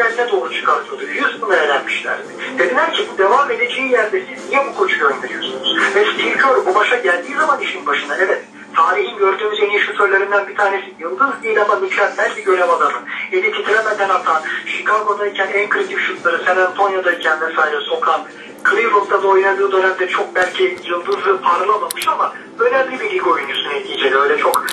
finaline 0.00 0.30
doğru 0.30 0.52
çıkartıyordu. 0.52 1.02
Houston'a 1.20 1.56
elenmişlerdi. 1.56 2.28
Dediler 2.58 2.92
ki 2.92 3.06
bu 3.12 3.18
devam 3.18 3.50
edeceği 3.50 3.90
yerde 3.90 4.22
siz 4.34 4.48
niye 4.48 4.66
bu 4.66 4.74
koçu 4.74 4.98
gönderiyorsunuz? 4.98 5.76
Ve 5.94 6.04
Steve 6.04 6.36
Kerr 6.36 6.66
bu 6.66 6.74
başa 6.74 6.96
geldiği 6.96 7.36
zaman 7.36 7.60
işin 7.60 7.86
başına 7.86 8.16
evet 8.16 8.44
tarihin 8.76 9.18
gördüğümüz 9.18 9.60
en 9.60 9.70
iyi 9.70 9.80
şutörlerinden 9.80 10.48
bir 10.48 10.56
tanesi. 10.56 10.94
Yıldız 10.98 11.42
değil 11.42 11.62
ama 11.62 11.76
mükemmel 11.76 12.36
bir 12.36 12.44
görev 12.44 12.68
adamı. 12.68 13.02
Eli 13.32 13.52
titremeden 13.52 14.10
Chicago'dayken 14.66 15.48
en 15.54 15.68
kritik 15.68 15.98
şutları, 15.98 16.44
San 16.44 16.56
Antonio'dayken 16.56 17.40
vesaire 17.40 17.80
sokan, 17.80 18.20
Cleveland'da 18.70 19.22
da 19.22 19.26
oynadığı 19.26 19.72
dönemde 19.72 20.08
çok 20.08 20.34
belki 20.34 20.76
yıldızı 20.84 21.40
parlamamış 21.42 22.08
ama 22.08 22.32
önemli 22.58 23.00
bir 23.00 23.10
lig 23.10 23.26
oyuncusu 23.26 23.68
neticede. 23.68 24.16
Öyle 24.16 24.38
çok 24.38 24.64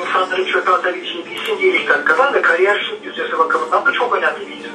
insanların 0.00 0.46
çöpe 0.46 0.70
atabileceği 0.70 1.24
bir 1.26 1.42
isim 1.74 1.88
dakikadan 1.88 2.34
ve 2.34 2.42
kariyer 2.42 2.94
yüzdesi 3.04 3.38
bakımından 3.38 3.86
da 3.86 3.92
çok 3.92 4.16
önemli 4.16 4.40
bir 4.40 4.56
isim. 4.56 4.72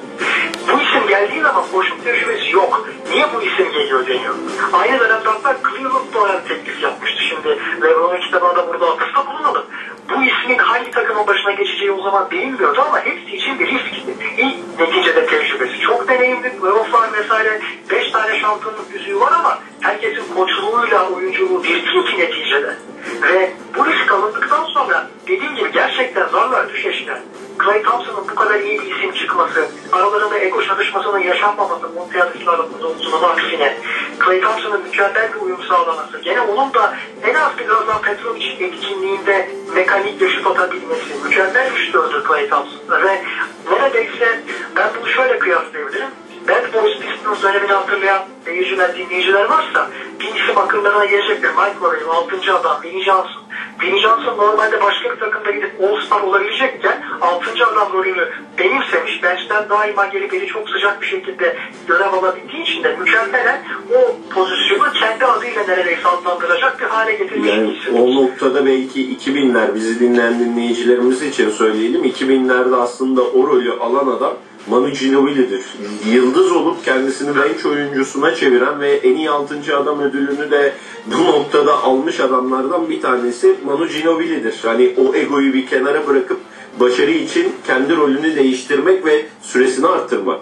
Bu 0.68 0.82
isim 0.82 1.08
geldiği 1.08 1.42
zaman 1.42 1.64
boşluk 1.74 2.04
tecrübesi 2.04 2.52
yok. 2.52 2.90
Niye 3.10 3.26
bu 3.36 3.42
isim 3.42 3.72
geliyor 3.72 4.08
deniyor. 4.08 4.36
Aynı 4.74 5.00
dönemde 5.00 5.30
hatta 5.30 5.58
Cleveland 5.70 6.30
önemli 6.30 6.48
teklif 6.48 6.84
yapmıştı. 6.84 7.24
Şimdi 7.30 7.60
LeBron'un 7.82 8.22
kitabına 8.22 8.56
da 8.56 8.68
burada 8.68 8.92
atıfta 8.92 9.28
bulunalım. 9.28 9.66
Bu 10.10 10.24
ismin 10.24 10.58
hangi 10.58 10.92
takımın 10.92 11.28
başına 11.28 11.52
geçeceği 11.52 11.92
o 11.92 12.02
zaman 12.02 12.32
bilinmiyordu 12.32 12.82
ama 12.82 13.06
hepsi 13.06 13.36
için 13.36 13.60
bir 13.60 13.68
riskti. 13.68 14.16
İlk 14.38 14.80
neticede 14.80 15.26
tecrübesi. 15.26 15.80
Çok 15.80 16.08
deneyimli, 16.08 16.60
playofflar 16.60 17.14
vesaire. 17.14 17.62
Beş 17.90 18.12
tane 18.12 18.40
şampiyonluk 18.40 18.94
yüzüğü 18.94 19.20
var 19.20 19.32
ama 19.40 19.60
herkesin 19.82 20.36
koçluğuyla 20.36 21.10
oyunculuğu 21.10 21.64
bir 21.64 21.86
ki 21.86 22.20
neticede. 22.20 22.76
Ve 23.22 23.54
bu 23.78 23.86
risk 23.86 24.12
alındıktan 24.12 24.66
sonra 24.66 25.08
dediğim 25.28 25.56
gibi 25.56 25.72
gerçekten 25.72 26.28
zorlar 26.28 26.70
düşeşler. 26.70 27.18
Clay 27.66 27.84
Thompson'ın 27.84 28.28
bu 28.32 28.36
kadar 28.36 28.60
iyi 28.60 28.82
bir 28.82 28.96
isim 28.96 29.14
çıkması, 29.14 29.68
aralarında 29.92 30.40
ego 30.40 30.64
çatışmasının 30.64 31.20
yaşanmaması 31.20 31.90
Monteadis'in 31.90 32.48
aramında 32.48 32.88
olsunun 32.88 33.24
aksine, 33.24 33.78
Clay 34.26 34.42
Thompson'ın 34.42 34.84
mükemmel 34.84 35.34
bir 35.34 35.42
uyum 35.42 35.64
sağlaması, 35.64 36.20
gene 36.22 36.42
onun 36.42 36.74
da 36.74 36.94
en 37.24 37.34
az 37.34 37.58
biraz 37.58 37.88
daha 37.88 38.02
Petrovic 38.02 38.46
etkinliğinde 38.60 39.50
mekanik 39.74 40.30
şut 40.30 40.48
atabilmesi, 40.48 41.16
mükemmel 41.24 41.72
bir 41.76 41.80
şutördür 41.86 42.28
Clay 42.28 42.50
Thompson. 42.50 43.04
Ve 43.04 43.24
neredeyse 43.72 44.40
ben 44.76 44.90
bunu 45.00 45.10
şöyle 45.10 45.40
kıyaslayabilirim. 45.40 46.10
Bad 46.48 46.74
Boys 46.74 47.00
Pistons 47.00 47.44
dönemini 47.44 47.72
hatırlayan 47.72 48.24
seyirciler, 48.46 48.96
dinleyiciler 48.96 49.46
varsa 49.46 49.90
bir 50.20 50.26
isim 50.26 50.58
akıllarına 50.58 51.06
gelecektir. 51.06 51.50
Mike 51.50 51.80
Murray, 51.82 52.00
6. 52.10 52.56
adam, 52.56 52.84
Vinnie 52.84 53.04
Johnson. 53.04 53.42
Vinnie 53.82 54.02
Johnson 54.02 54.38
normalde 54.38 54.82
başka 54.82 55.10
bir 55.10 55.20
takımda 55.20 55.52
gidip 55.52 55.72
All-Star 55.84 56.22
olabilecekken 56.22 57.04
6. 57.22 57.66
adam 57.66 57.94
rolünü 57.94 58.30
benimsemiş. 58.58 59.24
Bench'ten 59.24 59.70
daima 59.70 60.06
gelip 60.06 60.34
eli 60.34 60.48
çok 60.48 60.70
sıcak 60.70 61.02
bir 61.02 61.08
şekilde 61.08 61.58
görev 61.88 62.14
alabildiği 62.14 62.64
için 62.64 62.84
de 62.84 62.96
mükemmelen 62.96 63.62
o 63.96 64.16
pozisyonu 64.34 64.94
kendi 64.94 65.26
adıyla 65.26 65.64
neredeyse 65.68 66.08
adlandıracak 66.08 66.80
bir 66.80 66.86
hale 66.86 67.14
getirmiş 67.14 67.50
Yani 67.50 67.78
o 68.00 68.16
noktada 68.16 68.66
belki 68.66 69.18
2000'ler 69.18 69.76
bizi 69.76 70.00
dinleyen 70.00 70.40
dinleyicilerimiz 70.40 71.22
için 71.22 71.50
söyleyelim. 71.50 72.04
2000'lerde 72.04 72.76
aslında 72.76 73.22
o 73.22 73.48
rolü 73.48 73.72
alan 73.72 74.08
adam 74.08 74.34
Manu 74.68 74.90
Ginobili'dir. 74.90 75.66
Yıldız 76.06 76.52
olup 76.52 76.86
kendisini 76.86 77.36
bench 77.36 77.66
oyuncusuna 77.66 78.36
çeviren 78.36 78.80
ve 78.80 78.92
en 78.92 79.16
iyi 79.16 79.30
6. 79.30 79.78
adam 79.78 80.00
ödülünü 80.00 80.52
de 80.52 80.74
bu 81.06 81.26
noktada 81.26 81.84
almış 81.84 82.20
adamlardan 82.20 82.90
bir 82.90 83.02
tanesi 83.02 83.56
Manu 83.66 83.88
Ginobili'dir. 83.88 84.60
Hani 84.66 84.96
o 84.98 85.16
egoyu 85.16 85.54
bir 85.54 85.68
kenara 85.68 86.08
bırakıp 86.08 86.40
başarı 86.80 87.12
için 87.12 87.56
kendi 87.68 87.96
rolünü 87.96 88.36
değiştirmek 88.36 89.06
ve 89.06 89.26
süresini 89.42 89.88
arttırmak. 89.88 90.40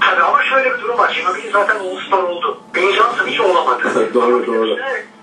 Tabii 0.00 0.22
ama 0.22 0.42
şöyle 0.42 0.74
bir 0.74 0.82
durum 0.82 0.98
var. 0.98 1.20
Ginobili 1.20 1.50
zaten 1.52 1.76
All-Star 1.76 2.22
oldu. 2.22 2.58
Ben 2.74 2.92
Johnson 2.92 3.26
hiç 3.26 3.40
olamadı. 3.40 3.82
Doğru, 4.14 4.46
doğru. 4.46 4.76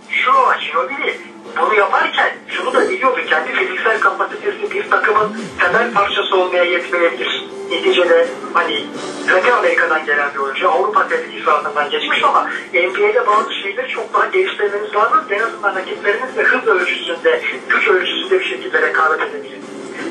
Şu 0.09 0.31
var 0.33 0.71
Ginobili 0.71 1.17
bunu 1.61 1.75
yaparken 1.75 2.31
şunu 2.47 2.73
da 2.73 2.89
biliyordu. 2.89 3.19
Kendi 3.29 3.51
fiziksel 3.51 3.99
kapasitesi 3.99 4.71
bir 4.71 4.89
takımın 4.89 5.37
temel 5.75 5.93
parçası 5.93 6.35
olmaya 6.35 6.63
yetmeyebilir. 6.63 7.45
Neticede 7.69 8.27
hani 8.53 8.85
Latin 9.29 9.51
Amerika'dan 9.51 10.05
gelen 10.05 10.33
bir 10.33 10.39
oyuncu 10.39 10.71
Avrupa 10.71 11.07
tedrisatından 11.07 11.89
geçmiş 11.89 12.23
ama 12.23 12.49
NBA'de 12.73 13.27
bazı 13.27 13.53
şeyleri 13.53 13.87
çok 13.87 14.13
daha 14.13 14.25
geliştirmeniz 14.25 14.95
lazım. 14.95 15.19
En 15.29 15.39
azından 15.39 15.75
rakiplerinizle 15.75 16.43
hız 16.43 16.67
ölçüsünde, 16.67 17.41
güç 17.69 17.87
ölçüsünde 17.87 18.39
bir 18.39 18.45
şekilde 18.45 18.81
rekabet 18.81 19.21
edebilir. 19.21 19.59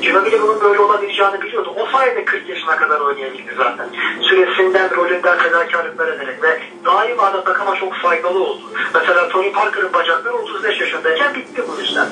Ginobili 0.01 0.41
bunun 0.41 0.61
böyle 0.61 0.79
olabileceğini 0.79 1.41
biliyordu. 1.41 1.73
O 1.75 1.85
sayede 1.85 2.25
40 2.25 2.49
yaşına 2.49 2.77
kadar 2.77 2.99
oynayabildi 2.99 3.53
zaten. 3.57 3.89
Süresinden, 4.21 4.95
rolünden 4.95 5.37
fedakarlıklar 5.37 6.07
ederek 6.07 6.43
ve 6.43 6.59
daima 6.85 7.33
da 7.33 7.43
takıma 7.43 7.75
çok 7.75 7.93
faydalı 7.93 8.43
oldu. 8.43 8.61
Mesela 8.93 9.29
Tony 9.29 9.51
Parker'ın 9.51 9.93
bacakları 9.93 10.35
35 10.35 10.81
yaşındayken 10.81 11.35
bitti 11.35 11.63
bu 11.67 11.81
yüzden. 11.81 12.07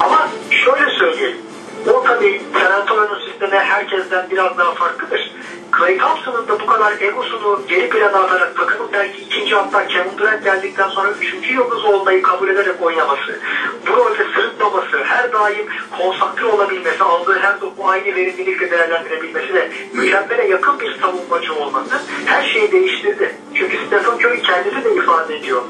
Ama 0.00 0.28
şöyle 0.50 0.90
söyleyeyim. 0.90 1.38
O 1.86 2.02
tabii 2.02 2.42
San 2.52 2.72
Antonio'nun 2.72 3.20
sistemi 3.30 3.58
herkesten 3.58 4.30
biraz 4.30 4.58
daha 4.58 4.74
farklıdır. 4.74 5.30
Clay 5.78 5.98
Thompson'ın 5.98 6.48
da 6.48 6.60
bu 6.60 6.66
kadar 6.66 7.00
egosunu 7.00 7.60
geri 7.68 7.88
plana 7.88 8.18
atarak 8.18 8.56
takımın 8.56 8.92
belki 8.92 9.20
ikinci 9.20 9.54
hatta 9.54 9.86
Kevin 9.86 10.18
Durant 10.18 10.44
geldikten 10.44 10.88
sonra 10.88 11.10
üçüncü 11.10 11.54
yıldız 11.54 11.84
olmayı 11.84 12.22
kabul 12.22 12.48
ederek 12.48 12.82
oynaması, 12.82 13.38
bu 13.86 13.96
rolde 13.96 14.26
sırıtmaması, 14.34 15.04
her 15.04 15.32
daim 15.32 15.66
konsantre 15.98 16.44
olabilmesi, 16.44 17.02
aldığı 17.04 17.38
her 17.38 17.60
topu 17.60 17.88
aynı 17.88 18.04
verimlilikle 18.04 18.70
değerlendirebilmesi 18.70 19.54
ve 19.54 19.70
mükemmele 19.92 20.48
yakın 20.48 20.80
bir 20.80 21.00
savunmacı 21.00 21.54
olması 21.54 22.00
her 22.26 22.42
şeyi 22.42 22.72
değiştirdi. 22.72 23.34
Çünkü 23.54 23.76
Stephen 23.86 24.16
Curry 24.16 24.42
kendisi 24.42 24.84
de 24.84 24.94
ifade 24.94 25.36
ediyor 25.36 25.62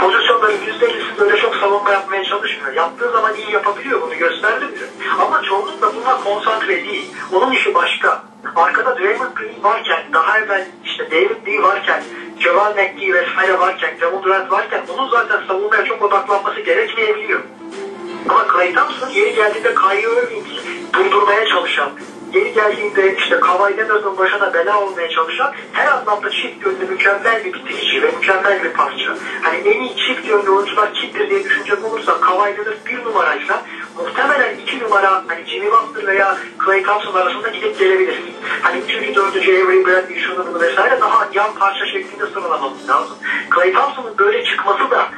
pozisyonların 0.00 0.56
%50'sinde 0.56 1.22
öyle 1.22 1.36
çok 1.36 1.56
savunma 1.56 1.90
yapmaya 1.90 2.24
çalışmıyor. 2.24 2.72
Yaptığı 2.72 3.10
zaman 3.12 3.34
iyi 3.34 3.52
yapabiliyor 3.52 4.02
bunu 4.02 4.16
gösterdi 4.18 4.64
bize. 4.74 4.86
Ama 5.18 5.42
çoğunlukla 5.42 5.94
buna 5.94 6.20
konsantre 6.24 6.84
değil. 6.84 7.14
Onun 7.32 7.52
işi 7.52 7.74
başka. 7.74 8.22
Arkada 8.56 8.98
Draymond 8.98 9.34
Green 9.34 9.62
varken, 9.62 10.02
daha 10.12 10.38
evvel 10.38 10.66
işte 10.84 11.10
David 11.10 11.46
Lee 11.46 11.62
varken, 11.62 12.02
Joel 12.38 12.70
McGee 12.70 13.14
vesaire 13.14 13.58
varken, 13.58 13.98
Kevin 13.98 14.22
Durant 14.22 14.50
varken 14.50 14.82
onun 14.94 15.10
zaten 15.10 15.40
savunmaya 15.48 15.84
çok 15.84 16.02
odaklanması 16.02 16.60
gerekmeyebiliyor. 16.60 17.40
Ama 18.28 18.46
Clay 18.52 18.74
Thompson 18.74 19.08
yeri 19.08 19.34
geldiğinde 19.34 19.74
Kyrie 19.74 20.22
Irving'i 20.22 20.60
durdurmaya 20.92 21.46
çalışan, 21.46 21.90
yeri 22.34 22.52
geldiğinde 22.52 23.16
işte 23.16 23.40
Kawhi 23.40 23.76
Leonard'ın 23.76 24.18
başına 24.18 24.54
bela 24.54 24.80
olmaya 24.80 25.08
çalışan 25.08 25.54
her 25.72 25.86
anlamda 25.86 26.30
çift 26.30 26.66
yönlü 26.66 26.84
mükemmel 26.90 27.44
bir 27.44 27.52
bitirici 27.52 28.02
ve 28.02 28.10
mükemmel 28.10 28.64
bir 28.64 28.72
parça. 28.72 29.16
Hani 29.42 29.56
en 29.56 29.80
iyi 29.80 29.96
çift 29.96 30.28
yönlü 30.28 30.50
oyuncular 30.50 30.94
kimdir 30.94 31.30
diye 31.30 31.44
düşünecek 31.44 31.84
olursak 31.84 32.22
Kawhi 32.22 32.56
Leonard 32.56 32.86
bir 32.86 33.04
numaraysa 33.04 33.62
muhtemelen 33.96 34.58
iki 34.58 34.80
numara 34.80 35.24
hani 35.26 35.46
Jimmy 35.46 35.70
Butler 35.72 36.06
veya 36.06 36.36
Clay 36.64 36.82
Thompson 36.82 37.14
arasında 37.14 37.48
gidip 37.48 37.78
gelebilir. 37.78 38.22
Hani 38.62 38.78
üçüncü, 38.78 39.14
dördüncü 39.14 39.64
Avery 39.64 39.86
Bradley 39.86 40.20
şunu 40.20 40.46
bunu 40.46 40.60
vesaire 40.60 41.00
daha 41.00 41.28
yan 41.34 41.54
parça 41.54 41.86
şeklinde 41.86 42.26
sıralamamız 42.26 42.88
lazım. 42.88 43.16
Clay 43.54 43.72
Thompson'ın 43.72 44.18
böyle 44.18 44.44
çıkması 44.44 44.90
da 44.90 45.08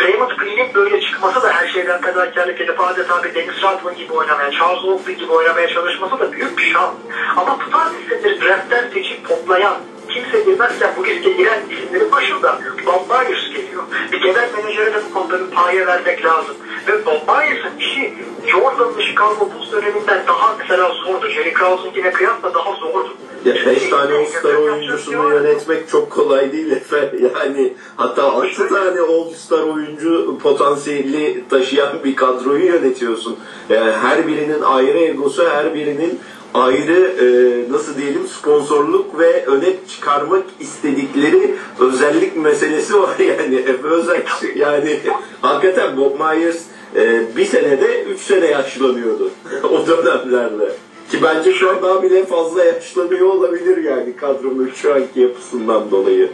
Raymond 0.00 0.30
Green'in 0.30 0.74
böyle 0.74 1.00
çıkması 1.00 1.42
da 1.42 1.52
her 1.52 1.68
şeyden 1.68 2.00
fedakarlık 2.00 2.60
edip 2.60 2.80
adeta 2.80 3.24
bir 3.24 3.34
Dennis 3.34 3.62
Rodman 3.62 3.96
gibi 3.96 4.12
oynamaya, 4.12 4.50
Charles 4.50 4.84
Oakley 4.84 5.16
gibi 5.16 5.32
oynamaya 5.32 5.68
çalışması 5.68 6.18
da 6.18 6.32
büyük 6.32 6.58
bir 6.58 6.72
şans. 6.72 6.94
Ama 7.36 7.58
tutar 7.58 7.86
listeleri 7.90 8.40
draft'ten 8.40 8.90
seçip 8.90 9.28
toplayan, 9.28 9.76
kimse 10.08 10.46
bilmezken 10.46 10.90
bu 10.96 11.04
riske 11.04 11.30
giren 11.32 11.62
isimlerin 11.70 12.12
başında 12.12 12.60
Bob 12.86 13.10
Myers 13.10 13.50
geliyor. 13.50 13.82
Bir 14.12 14.20
genel 14.20 14.48
menajere 14.56 14.94
de 14.94 15.00
bu 15.10 15.14
konuda 15.14 15.40
bir 15.40 15.54
paye 15.54 15.86
vermek 15.86 16.24
lazım. 16.24 16.56
Ve 16.88 17.06
Bob 17.06 17.28
Myers'ın 17.28 17.78
işi 17.78 18.14
Jordan'ın 18.46 19.00
Chicago 19.00 19.50
Bulls 19.54 19.72
döneminden 19.72 20.26
daha 20.26 20.56
mesela 20.58 20.94
zordu. 20.94 21.28
Jerry 21.28 21.52
Krause'unkine 21.52 22.12
kıyasla 22.12 22.54
daha 22.54 22.72
zordu. 22.72 23.08
Ya 23.44 23.54
beş 23.54 23.88
tane 23.90 24.14
All-Star 24.14 24.54
oyuncusunu 24.54 25.34
yönetmek 25.34 25.88
çok 25.88 26.10
kolay 26.10 26.52
değil 26.52 26.70
Efe. 26.70 27.12
Yani 27.34 27.72
hatta 27.96 28.32
altı 28.32 28.68
tane 28.68 29.00
All-Star 29.00 29.62
oyuncu 29.62 30.38
potansiyeli 30.38 31.44
taşıyan 31.50 32.04
bir 32.04 32.16
kadroyu 32.16 32.64
yönetiyorsun. 32.64 33.38
Yani 33.68 33.92
her 33.92 34.26
birinin 34.26 34.62
ayrı 34.62 34.98
egosu, 34.98 35.48
her 35.50 35.74
birinin 35.74 36.20
ayrı 36.54 37.14
e, 37.20 37.26
nasıl 37.72 37.98
diyelim 37.98 38.26
sponsorluk 38.26 39.18
ve 39.18 39.46
öne 39.46 39.74
çıkarmak 39.88 40.44
istedikleri 40.60 41.54
özellik 41.80 42.36
meselesi 42.36 43.00
var 43.00 43.18
yani 43.18 43.56
Efe 43.56 43.88
Özel 43.88 44.22
yani 44.56 45.00
hakikaten 45.42 45.96
Bob 45.96 46.20
Myers 46.20 46.62
e, 46.96 47.36
bir 47.36 47.44
senede 47.44 48.02
üç 48.02 48.20
sene 48.20 48.46
yaşlanıyordu 48.46 49.30
o 49.62 49.86
dönemlerde. 49.86 50.72
Ki 51.10 51.18
bence 51.22 51.52
şu 51.52 51.70
an 51.70 51.82
daha 51.82 52.02
bile 52.02 52.24
fazla 52.24 52.64
yaşlanıyor 52.64 53.26
olabilir 53.26 53.84
yani 53.84 54.16
kadronun 54.16 54.70
şu 54.74 54.94
anki 54.94 55.20
yapısından 55.20 55.90
dolayı. 55.90 56.30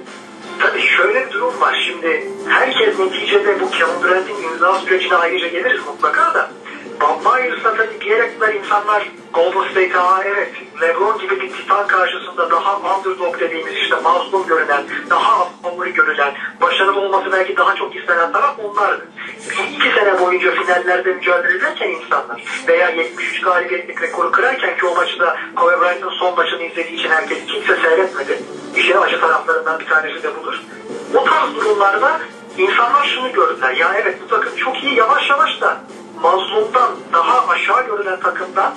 Tabii 0.59 0.83
şöyle 0.83 1.27
bir 1.27 1.33
durum 1.33 1.61
var. 1.61 1.87
Şimdi 1.87 2.31
herkes 2.48 2.98
neticede 2.98 3.61
bu 3.61 3.70
Kevin 3.70 4.03
Durant'in 4.03 4.42
imza 4.42 4.79
sürecine 4.79 5.14
ayrıca 5.14 5.48
geliriz 5.48 5.81
mutlaka 5.87 6.35
da 6.35 6.50
Bir 8.04 8.11
yere 8.11 8.38
kadar 8.38 8.54
insanlar 8.54 9.09
Golden 9.35 9.70
State'e 9.70 9.98
aa 9.98 10.22
evet 10.24 10.52
LeBron 10.80 11.18
gibi 11.18 11.40
bir 11.40 11.52
titan 11.52 11.87
karşısında 11.87 12.50
daha 12.50 12.76
underdog 12.76 13.40
dediğimiz 13.40 13.74
işte 13.74 13.96
mazlum 14.00 14.46
görülen, 14.46 14.85
daha 15.11 15.48
favori 15.62 15.92
görülen, 15.92 16.35
başarılı 16.61 17.00
olması 17.00 17.33
belki 17.33 17.57
daha 17.57 17.74
çok 17.74 17.96
istenen 17.96 18.33
taraf 18.33 18.59
onlardı. 18.59 19.09
Bir 19.50 19.76
iki 19.76 19.98
sene 19.98 20.20
boyunca 20.20 20.50
finallerde 20.54 21.12
mücadele 21.12 21.57
ederken 21.57 21.90
insanlar 21.90 22.42
veya 22.68 22.88
73 22.88 23.40
galibiyetlik 23.40 24.02
rekoru 24.02 24.30
kırarken 24.30 24.76
ki 24.76 24.87
o 24.87 24.94
maçı 24.94 25.18
da 25.18 25.37
Kobe 25.57 25.80
Bryant'ın 25.80 26.11
son 26.11 26.37
maçını 26.37 26.62
izlediği 26.62 26.98
için 26.98 27.09
herkes 27.09 27.46
kimse 27.46 27.76
seyretmedi. 27.76 28.42
İşin 28.76 28.96
acı 28.96 29.20
taraflarından 29.20 29.80
bir 29.80 29.87
tanesi 29.87 30.22
de 30.22 30.37
budur. 30.37 30.62
O 31.14 31.24
tarz 31.24 31.54
durumlarda 31.54 32.20
insanlar 32.59 33.04
şunu 33.04 33.33
gördüler. 33.33 33.76
Ya 33.76 33.94
evet 34.02 34.18
bu 34.24 34.28
takım 34.28 34.57
çok 34.57 34.85
iyi 34.85 34.94
yavaş 34.94 35.30
yavaş 35.30 35.61
da 35.61 35.80
mazlumdan 36.22 36.90
daha 37.12 37.48
aşağı 37.48 37.87
görülen 37.87 38.20
takımdan 38.20 38.74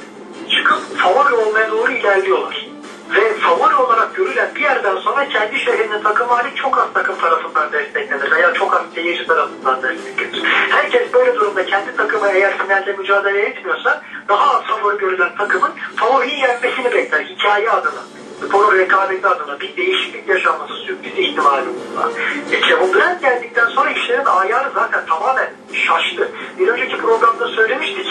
çıkıp 0.50 0.97
favori 0.97 1.34
olmaya 1.34 1.71
doğru 1.71 1.91
ilerliyorlar. 1.91 2.67
Ve 3.15 3.34
favori 3.34 3.76
olarak 3.76 4.15
görülen 4.15 4.56
bir 4.56 4.62
yerden 4.62 4.97
sonra 4.97 5.30
kendi 5.30 5.60
şehrinin 5.60 6.04
takım 6.04 6.28
hali 6.28 6.56
çok 6.56 6.78
az 6.78 6.88
takım 6.93 7.19
tarafından 7.19 7.71
desteklenir 7.71 8.32
veya 8.32 8.54
çok 8.54 8.73
az 8.73 8.82
seyirci 8.95 9.28
tarafından 9.28 9.82
desteklenir. 9.84 10.43
Herkes 10.69 11.13
böyle 11.13 11.36
durumda 11.36 11.65
kendi 11.65 11.95
takımı 11.95 12.28
eğer 12.28 12.58
finalde 12.58 12.93
mücadele 12.93 13.41
etmiyorsa 13.41 14.02
daha 14.30 14.58
az 14.58 14.63
favori 14.63 14.97
görülen 14.97 15.36
takımın 15.38 15.71
favoriyi 15.95 16.39
yenmesini 16.39 16.91
bekler 16.91 17.21
hikaye 17.21 17.71
adına 17.71 18.02
sporun 18.45 18.78
rekabeti 18.78 19.28
adına 19.28 19.60
bir 19.60 19.78
değişiklik 19.78 20.30
yaşanması 20.30 20.73
sürpriz 20.73 21.17
ihtimali 21.17 21.67
var. 21.95 22.10
E, 22.52 22.62
Kevin 22.62 22.93
Durant 22.93 23.21
geldikten 23.21 23.65
sonra 23.65 23.91
işlerin 23.91 24.26
ayarı 24.26 24.71
zaten 24.73 25.06
tamamen 25.06 25.50
şaştı. 25.78 26.32
Bir 26.60 26.68
önceki 26.68 26.98
programda 26.98 27.48
söylemiştik 27.48 28.08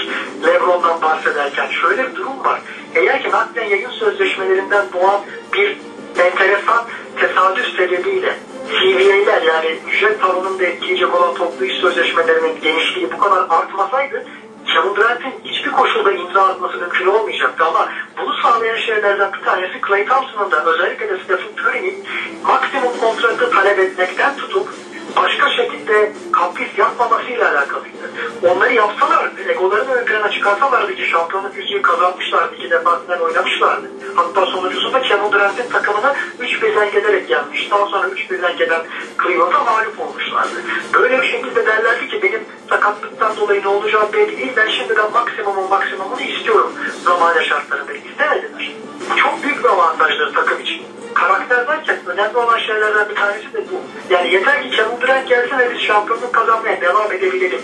Lebron'dan 0.46 1.02
bahsederken 1.02 1.68
şöyle 1.68 2.10
bir 2.10 2.14
durum 2.16 2.44
var. 2.44 2.60
Eğer 2.94 3.22
ki 3.22 3.30
naklen 3.30 3.68
yayın 3.68 3.90
sözleşmelerinden 3.90 4.86
doğan 4.92 5.20
bir 5.52 5.76
enteresan 6.18 6.84
tesadüf 7.16 7.76
sebebiyle 7.76 8.36
CBA'ler 8.68 9.42
yani 9.42 9.78
ücret 9.88 10.20
tavanında 10.20 10.64
etkileyecek 10.64 11.14
olan 11.14 11.34
toplu 11.34 11.64
iş 11.64 11.76
sözleşmelerinin 11.78 12.60
genişliği 12.60 13.12
bu 13.12 13.18
kadar 13.18 13.46
artmasaydı 13.50 14.24
Kevin 14.66 14.96
Durant'in 14.96 15.34
hiçbir 15.44 15.70
koşulda 15.70 16.12
imza 16.12 16.42
atması 16.42 16.78
mümkün 16.78 17.06
olmayacaktı 17.06 17.64
ama 17.64 17.88
bunu 18.18 18.34
sağlayan 18.42 18.76
şeylerden 18.76 19.32
bir 19.32 19.44
tanesi 19.44 19.80
Clay 19.88 20.06
Thompson'ın 20.06 20.50
da 20.50 20.64
özellikle 20.64 21.08
de 21.08 21.18
Stephen 21.24 21.64
Curry'nin 21.64 22.04
maksimum 22.46 22.98
kontratı 23.00 23.50
talep 23.50 23.78
etmekten 23.78 24.36
tutup 24.36 24.68
başka 25.16 25.50
şekilde 25.50 26.12
kapris 26.32 26.78
yapmamasıyla 26.78 27.50
alakalıydı. 27.50 28.10
Onları 28.42 28.72
yapsalar, 28.72 29.30
egolarını 29.48 29.92
ön 29.92 30.04
plana 30.04 30.30
çıkarsalardı 30.30 30.94
ki 30.94 31.06
şampiyonluk 31.06 31.56
yüzüğü 31.56 31.82
kazanmışlardı, 31.82 32.54
iki 32.54 32.70
defa 32.70 33.00
oynamışlardı. 33.20 33.90
Hatta 34.14 34.46
sonucunda 34.46 35.02
Kevin 35.02 35.32
Durant'in 35.32 35.70
takımını 35.70 36.14
3 36.40 36.62
birden 36.62 36.90
gelerek 36.90 37.28
gelmiş. 37.28 37.70
Daha 37.70 37.86
sonra 37.86 38.08
3 38.08 38.30
birden 38.30 38.56
gelen 38.56 38.82
Cleveland'a 39.22 39.64
mağlup 39.64 40.00
olmuşlardı. 40.00 40.62
Böyle 40.94 41.22
bir 41.22 41.26
şekilde 41.26 41.66
derlerdi 41.66 42.08
ki 42.08 42.22
benim 42.22 42.44
sakatlıktan 42.68 43.36
dolayı 43.36 43.62
ne 43.62 43.68
olacağı 43.68 44.12
belli 44.12 44.38
değil. 44.38 44.52
Ben 44.56 44.68
şimdiden 44.68 45.12
maksimumun 45.12 45.70
maksimumunu 45.70 46.20
istiyorum 46.20 46.72
zamane 47.04 47.44
şartlarında. 47.44 47.92
İstemediler. 47.92 48.72
Bu 49.10 49.16
çok 49.16 49.42
büyük 49.42 49.64
bir 49.64 49.68
avantajdır 49.68 50.34
takım 50.34 50.60
için 50.60 50.95
karakter 51.26 51.66
derken 51.66 51.96
önemli 52.06 52.38
olan 52.38 52.58
şeylerden 52.58 53.08
bir 53.08 53.14
tanesi 53.14 53.52
de 53.52 53.64
bu. 53.70 53.80
Yani 54.14 54.32
yeter 54.32 54.62
ki 54.62 54.70
Kevin 54.70 55.00
Durant 55.00 55.28
gelsin 55.28 55.58
ve 55.58 55.74
biz 55.74 55.80
şampiyonluk 55.80 56.32
kazanmaya 56.32 56.80
devam 56.80 57.12
edebilelim. 57.12 57.60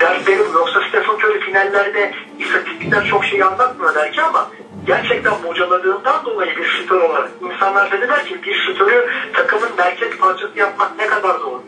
Derslerim 0.00 0.52
yoksa 0.54 0.80
Stephen 0.88 1.14
Curry 1.14 1.40
finallerde 1.40 2.12
istatistikler 2.38 3.04
çok 3.04 3.24
şey 3.24 3.42
anlatmıyor 3.42 3.94
belki 3.94 4.22
ama 4.22 4.50
gerçekten 4.86 5.32
bocaladığından 5.44 6.24
dolayı 6.24 6.56
bir 6.56 6.64
şütör 6.64 7.00
olarak 7.00 7.30
insanlar 7.40 7.92
dediler 7.92 8.24
ki 8.24 8.42
bir 8.42 8.54
şütörü 8.54 9.10
takımın 9.32 9.70
merkez 9.78 10.16
parçası 10.16 10.58
yapmak 10.58 10.98
ne 10.98 11.06
kadar 11.06 11.38
zor. 11.38 11.60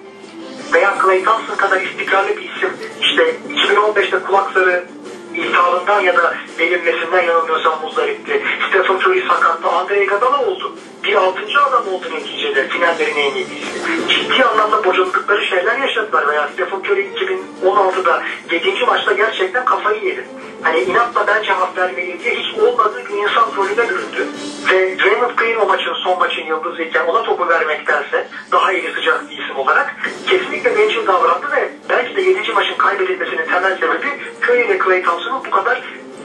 Veya 0.75 0.95
Clay 1.03 1.25
Thompson 1.25 1.57
kadar 1.57 1.81
istikrarlı 1.81 2.29
bir 2.37 2.51
isim 2.57 2.71
işte 3.01 3.37
2015'te 3.49 4.19
kulakları 4.19 4.85
iltihabından 5.39 6.01
ya 6.01 6.17
da 6.17 6.35
delinmesinden 6.59 7.23
yanılmıyorsam 7.23 7.81
muzdaripti. 7.83 8.43
Stephen 8.69 8.95
Curry 8.95 9.27
sakattı. 9.29 9.69
Andre 9.69 10.05
Iguodala 10.05 10.47
oldu. 10.47 10.73
Bir 11.05 11.15
altıncı 11.15 11.61
adam 11.61 11.89
oldu 11.89 12.07
neticede 12.15 12.69
finallerin 12.69 13.17
en 13.17 13.35
iyisi. 13.35 13.55
Ciddi 14.09 14.45
anlamda 14.45 14.85
bocaladıkları 14.85 15.45
şeyler 15.45 15.77
yaşadılar 15.79 16.29
veya 16.29 16.49
Stephen 16.55 16.81
Curry 16.81 17.07
2016'da 17.63 18.23
7. 18.51 18.87
maçta 18.87 19.13
gerçekten 19.13 19.65
kafayı 19.65 20.05
yedi. 20.05 20.25
Hani 20.63 20.81
inatla 20.81 21.27
ben 21.27 21.43
cevap 21.43 21.79
vermeliyim 21.79 22.19
hiç 22.25 22.59
olmadığı 22.59 23.09
bir 23.09 23.15
insan 23.15 23.47
rolüne 23.57 23.89
büründü. 23.89 24.27
Ve 24.71 24.99
Draymond 24.99 25.31
Green 25.37 25.57
o 25.57 25.67
maçın 25.67 25.95
son 25.95 26.19
maçın 26.19 26.43
yıldızıyken 26.43 27.07
ona 27.07 27.23
topu 27.23 27.49
vermektense 27.49 28.29
daha 28.53 28.73
iyi 28.73 28.93
sıcak 28.95 29.31
bir 29.31 29.39
isim 29.39 29.57
olarak 29.57 29.95
kesinlikle 30.27 30.77
bencil 30.77 31.07
davrandı 31.07 31.47
ve 31.57 31.71
belki 31.89 32.17
de 32.17 32.21
7. 32.21 32.53
maçın 32.53 32.77
kaybedilmesinin 32.79 33.47
temel 33.47 33.79
sebebi 33.79 34.09
Curry 34.43 34.69
ve 34.69 34.79
Clay 34.85 35.03
Thompson'ın 35.29 35.45
bu 35.45 35.51
kadar 35.51 35.83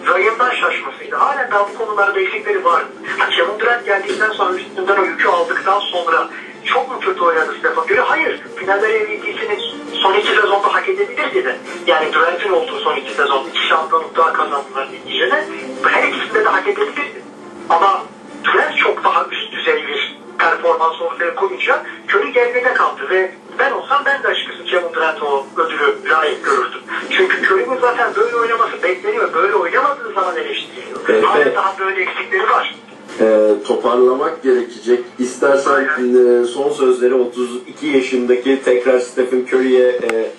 rayından 0.08 0.52
şaşmasıydı. 0.52 1.16
Halen 1.16 1.52
daha 1.52 1.70
bu 1.70 1.78
konularda 1.78 2.20
eksikleri 2.20 2.66
var. 2.66 2.84
Ha, 3.18 3.30
Kevin 3.30 3.60
Durant 3.60 3.86
geldikten 3.86 4.32
sonra 4.32 4.54
üstünden 4.54 4.98
o 4.98 5.04
yükü 5.04 5.28
aldıktan 5.28 5.80
sonra 5.80 6.30
çok 6.66 6.90
mu 6.92 7.00
kötü 7.00 7.22
oynadı 7.22 7.56
Stephen 7.60 7.84
Curry? 7.84 8.00
Hayır. 8.00 8.42
Finallere 8.56 9.00
MVP'sini 9.00 9.60
son 9.94 10.14
iki 10.14 10.28
sezonda 10.28 10.74
hak 10.74 10.90
edebilirdi 10.90 11.46
de. 11.46 11.58
Yani 11.88 12.14
Durant'in 12.14 12.52
olduğu 12.52 12.80
son 12.80 12.96
iki 12.96 13.14
sezon 13.14 13.48
iki 13.50 13.68
şampiyonluk 13.68 14.16
daha 14.16 14.34
kazandılar 14.34 14.90
neticede. 14.92 15.46
Her 15.88 16.08
ikisinde 16.08 16.46
de 16.46 16.50
hak 16.50 16.68
edebilirdi. 16.68 17.24
Ama 17.70 18.04
Durant 18.44 18.78
çok 18.78 19.04
daha 19.04 19.26
üst 19.26 19.52
düzey 19.52 19.88
bir 19.88 20.18
performans 20.40 21.02
ortaya 21.02 21.36
koyunca 21.36 21.84
Curry 22.10 22.32
geride 22.32 22.74
kaldı 22.74 23.10
ve 23.10 23.32
ben 23.60 23.72
olsam 23.72 24.04
ben 24.06 24.24
de 24.24 24.28
açıkçası 24.28 24.64
Kevin 24.64 24.94
Durant'a 24.94 25.26
o 25.26 25.46
ödülü 25.58 26.10
layık 26.10 26.46
görürdüm. 26.46 26.83
Çünkü 27.18 27.38
Curry'nin 27.46 27.80
zaten 27.82 28.16
böyle 28.16 28.36
oynaması 28.36 28.84
bekleniyor. 28.84 29.34
Böyle 29.34 29.56
oynamadığı 29.56 30.14
zaman 30.14 30.38
eleştiriliyor. 30.38 31.00
Evet. 31.10 31.24
Hala 31.24 31.56
daha 31.56 31.80
böyle 31.80 32.02
eksikleri 32.02 32.50
var. 32.50 32.76
Ee, 33.20 33.50
toparlamak 33.68 34.44
gerekecek. 34.44 35.00
İstersen 35.20 35.82
e, 35.82 36.46
son 36.46 36.70
sözleri 36.70 37.14
32 37.14 37.88
yaşındaki 37.88 38.64
tekrar 38.66 39.00
Stephen 39.00 39.46
Curry'e 39.52 39.88
e, 39.88 40.32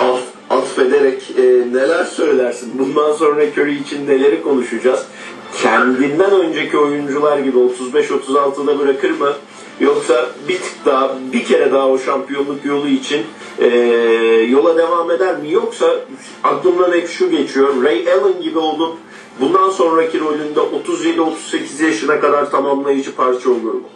af, 0.00 0.20
atfederek 0.50 1.30
e, 1.38 1.42
neler 1.72 2.04
söylersin? 2.04 2.72
Bundan 2.78 3.12
sonra 3.12 3.44
Curry 3.44 3.74
için 3.74 4.06
neleri 4.06 4.42
konuşacağız? 4.42 5.06
Kendinden 5.62 6.30
önceki 6.30 6.78
oyuncular 6.78 7.38
gibi 7.38 7.58
35-36'da 7.58 8.78
bırakır 8.78 9.10
mı? 9.10 9.32
Yoksa 9.80 10.30
bir 10.48 10.56
tık 10.56 10.86
daha, 10.86 11.16
bir 11.32 11.44
kere 11.44 11.72
daha 11.72 11.88
o 11.88 11.98
şampiyonluk 11.98 12.64
yolu 12.64 12.88
için 12.88 13.26
e, 13.58 13.66
yola 14.50 14.78
devam 14.78 15.10
eder 15.10 15.36
mi? 15.36 15.52
Yoksa 15.52 15.94
aklımdan 16.44 16.92
hep 16.92 17.08
şu 17.08 17.30
geçiyor. 17.30 17.82
Ray 17.84 18.12
Allen 18.12 18.42
gibi 18.42 18.58
olup 18.58 18.98
bundan 19.40 19.70
sonraki 19.70 20.20
rolünde 20.20 20.60
37-38 20.60 21.84
yaşına 21.84 22.20
kadar 22.20 22.50
tamamlayıcı 22.50 23.14
parça 23.14 23.50
olur 23.50 23.74
mu? 23.74 23.88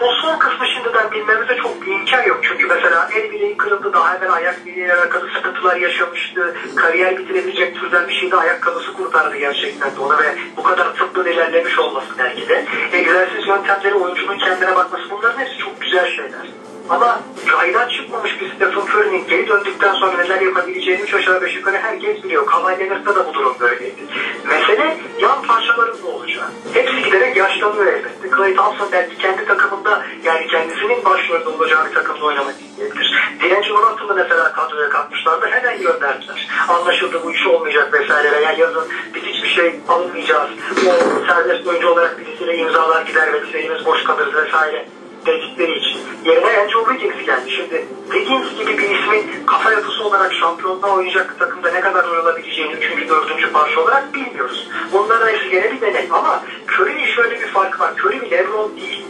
O 0.00 0.12
son 0.22 0.38
kısmı 0.38 0.66
şimdiden 0.66 1.10
bilmemize 1.10 1.56
çok 1.56 1.82
bir 1.82 1.92
imkan 1.92 2.22
yok. 2.22 2.38
Çünkü 2.42 2.66
mesela 2.66 3.08
el 3.14 3.30
bileği 3.30 3.56
kırıldı 3.56 3.92
daha 3.92 4.16
evvel 4.16 4.32
ayak 4.32 4.66
bileğiyle 4.66 4.94
alakalı 4.94 5.30
sıkıntılar 5.34 5.76
yaşamıştı. 5.76 6.56
Kariyer 6.76 7.18
bitirebilecek 7.18 7.74
türden 7.74 8.08
bir 8.08 8.14
şeydi 8.14 8.36
ayakkabısı 8.36 8.92
kurtardı 8.92 9.36
gerçekten 9.36 9.96
de 9.96 10.00
ona 10.00 10.18
ve 10.18 10.38
bu 10.56 10.62
kadar 10.62 10.94
tıbbın 10.94 11.24
ilerlemiş 11.24 11.78
olması 11.78 12.18
belki 12.18 12.48
de. 12.48 12.66
Egzersiz 12.92 13.46
yöntemleri 13.46 13.94
oyuncunun 13.94 14.38
kendine 14.38 14.76
bakması 14.76 15.10
bunların 15.10 15.38
hepsi 15.38 15.58
çok 15.58 15.80
güzel 15.80 16.06
şeyler. 16.16 16.46
Ama 16.90 17.20
raydan 17.52 17.88
çıkmamış 17.88 18.40
bir 18.40 18.54
Stephen 18.54 18.80
Curry'nin 18.80 19.26
geri 19.26 19.48
döndükten 19.48 19.94
sonra 19.94 20.16
neler 20.16 20.40
yapabileceğini 20.40 21.02
üç 21.02 21.14
aşağı 21.14 21.42
beş 21.42 21.56
yukarı 21.56 21.76
herkes 21.76 22.24
biliyor. 22.24 22.46
Kawhi 22.46 22.80
Leonard'da 22.80 23.14
da 23.14 23.28
bu 23.28 23.34
durum 23.34 23.56
böyleydi. 23.60 24.00
Mesele 24.48 24.96
yan 25.18 25.42
parçaların 25.42 25.96
ne 26.04 26.10
olacağı. 26.10 26.48
Hepsi 26.72 27.04
giderek 27.04 27.36
yaşlanıyor 27.36 27.86
elbette. 27.86 28.19
Clay 28.36 28.54
Thompson 28.54 28.88
belki 28.92 29.18
kendi 29.18 29.44
takımında 29.44 30.02
yani 30.24 30.46
kendisinin 30.46 31.04
başrolde 31.04 31.48
olacağı 31.48 31.88
bir 31.88 31.94
takımda 31.94 32.24
oynamak 32.24 32.54
isteyebilir. 32.60 33.14
D'Angelo 33.40 33.82
Russell'ı 33.82 34.14
mesela 34.14 34.52
kadroya 34.52 34.88
katmışlardı. 34.88 35.46
Hemen 35.46 35.82
gönderdiler. 35.82 36.48
Anlaşıldı 36.68 37.20
bu 37.24 37.32
iş 37.32 37.46
olmayacak 37.46 37.92
vesaire 37.92 38.32
veya 38.32 38.52
yazın 38.52 38.88
biz 39.14 39.22
hiçbir 39.22 39.48
şey 39.48 39.80
alınmayacağız. 39.88 40.50
O 40.88 41.26
serbest 41.26 41.66
oyuncu 41.66 41.88
olarak 41.88 42.18
birisiyle 42.18 42.56
imzalar 42.56 43.02
gider 43.02 43.32
ve 43.32 43.42
biz 43.42 43.54
elimiz 43.54 43.86
boş 43.86 44.04
kalırız 44.04 44.34
vesaire 44.34 44.86
dedikleri 45.26 45.78
için. 45.78 45.98
Yerine 46.24 46.60
Andrew 46.60 46.84
Wiggins 46.88 47.26
geldi. 47.26 47.50
Şimdi 47.50 47.84
Wiggins 48.12 48.58
gibi 48.58 48.78
bir 48.78 48.90
ismin 48.90 49.46
kafa 49.46 49.72
yapısı 49.72 50.04
olarak 50.04 50.34
şampiyonluğa 50.34 50.96
oynayacak 50.96 51.38
takımda 51.38 51.70
ne 51.72 51.80
kadar 51.80 52.04
oynayabileceğini 52.04 52.72
üçüncü, 52.72 53.08
dördüncü 53.08 53.52
parça 53.52 53.80
olarak 53.80 54.14
bilmiyoruz. 54.14 54.68
Bunların 54.92 55.28
hepsi 55.28 55.50
gene 55.50 55.72
bir 55.72 55.80
deney. 55.80 56.08
Ama 56.10 56.42
Curry'nin 56.68 57.06
şöyle 57.06 57.40
bir 57.40 57.46
farkı 57.46 57.78
var. 57.78 57.92
Curry 58.04 58.20
bir 58.20 58.30
Lebron 58.30 58.76
değil. 58.76 59.06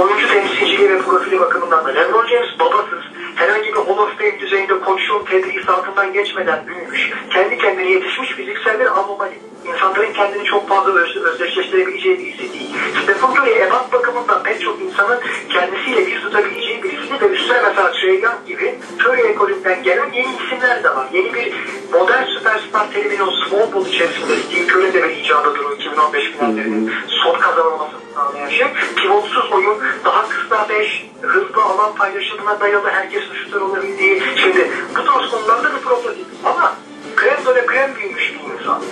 Oyuncu 0.00 0.28
temsilciliği 0.28 0.90
ve 0.90 0.98
profili 0.98 1.40
bakımından 1.40 1.84
da 1.84 1.88
LeBron 1.88 2.26
James 2.26 2.58
babasız. 2.60 3.02
herhangi 3.36 3.68
bir 3.68 3.72
Hall 3.72 3.98
of 3.98 4.18
Fame 4.18 4.40
düzeyinde 4.40 4.80
koçluğun 4.80 5.24
tedrisatından 5.24 6.12
geçmeden 6.12 6.66
büyümüş, 6.66 7.12
kendi 7.30 7.58
kendine 7.58 7.90
yetişmiş 7.90 8.30
fiziksel 8.30 8.80
bir 8.80 8.86
anomali. 8.86 9.51
İnsanların 9.64 10.12
kendini 10.12 10.44
çok 10.44 10.68
fazla 10.68 10.92
öz, 10.92 11.16
özdeşleştirebileceği 11.16 12.18
birisi 12.18 12.52
değil. 12.52 12.70
Stephen 13.02 13.30
Curry 13.30 13.50
ebat 13.50 13.92
bakımından 13.92 14.42
pek 14.42 14.60
çok 14.60 14.80
insanın 14.80 15.20
kendisiyle 15.48 16.06
bir 16.06 16.20
tutabileceği 16.20 16.82
birisi 16.82 17.20
ve 17.20 17.26
üstüne 17.26 17.62
mesela 17.62 17.92
Trey 17.92 18.20
Young 18.20 18.46
gibi 18.46 18.78
Curry 19.00 19.20
ekolünden 19.20 19.82
gelen 19.82 20.12
yeni 20.12 20.36
isimler 20.36 20.84
de 20.84 20.96
var. 20.96 21.06
Yeni 21.12 21.34
bir 21.34 21.52
modern 21.92 22.24
süperstar 22.24 22.92
teriminin 22.92 23.20
o 23.20 23.30
small 23.30 23.72
ball 23.72 23.86
içerisinde 23.86 24.36
Steve 24.36 24.72
Curry'in 24.72 24.92
de 24.92 25.02
bir 25.02 25.16
icadıdır 25.16 25.64
o 25.64 25.72
2015 25.74 26.24
finallerinin 26.32 26.92
son 27.08 27.38
kazanılmasını 27.38 28.00
sağlayan 28.14 28.48
şey. 28.48 28.66
Pivotsuz 28.96 29.52
oyun, 29.52 29.78
daha 30.04 30.28
kısa 30.28 30.68
beş, 30.68 31.06
hızlı 31.22 31.62
alan 31.62 31.94
paylaşımına 31.94 32.60
dayalı 32.60 32.90
herkesin 32.90 33.34
şutör 33.34 33.60
olabildiği. 33.60 34.22
Şimdi 34.36 34.70
bu 34.90 35.04
tarz 35.04 35.30
konularda 35.30 35.76
bir 35.76 35.80
prototip. 35.80 36.26
Ama 36.44 36.74
krem 37.16 37.38
böyle 37.46 37.66
krem 37.66 37.94
büyümüş 37.96 38.34
bir 38.34 38.54
insan. 38.54 38.82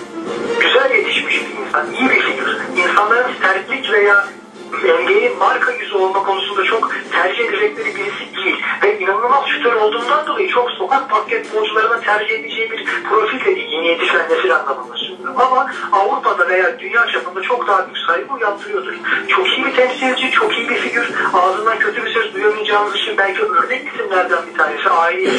Güzel 0.61 0.91
yetişmiş 0.91 1.41
bir 1.41 1.65
insan, 1.67 1.93
iyi 1.93 2.09
bir 2.09 2.21
figür. 2.21 2.57
İnsanların 2.77 3.31
sertlik 3.41 3.91
veya 3.91 4.25
NBA'nin 4.71 5.37
marka 5.37 5.71
yüzü 5.71 5.95
olma 5.95 6.23
konusunda 6.23 6.63
çok 6.63 6.91
tercih 7.11 7.45
edecekleri 7.45 7.95
birisi 7.95 8.35
değil. 8.35 8.61
Ve 8.83 8.99
inanılmaz 8.99 9.45
şütör 9.47 9.73
olduğundan 9.73 10.27
dolayı 10.27 10.49
çok 10.49 10.71
sokak 10.71 11.11
basketbolcularına 11.11 11.99
tercih 11.99 12.39
edeceği 12.39 12.71
bir 12.71 12.85
profil 13.09 13.39
de 13.39 13.55
değil. 13.55 13.71
Yeni 13.71 13.87
yetişen 13.87 14.29
nesil 14.29 14.55
anlamında 14.55 14.97
söylüyorum. 14.97 15.35
Ama 15.37 15.71
Avrupa'da 15.91 16.47
veya 16.47 16.79
dünya 16.79 17.07
çapında 17.07 17.41
çok 17.41 17.67
daha 17.67 17.85
büyük 17.85 17.97
saygı 17.97 18.33
uyandırıyordur. 18.33 18.93
Çok 19.27 19.47
iyi 19.47 19.65
bir 19.65 19.75
temsilci, 19.75 20.31
çok 20.31 20.57
iyi 20.57 20.69
bir 20.69 20.75
figür. 20.75 21.09
Ağzından 21.33 21.79
kötü 21.79 22.05
bir 22.05 22.13
söz 22.13 22.33
duyamayacağınız 22.33 22.95
için 22.95 23.17
belki 23.17 23.43
örnek 23.43 23.87
isimlerden 23.93 24.39
bir 24.51 24.57
tanesi. 24.57 24.89
Aile 24.89 25.29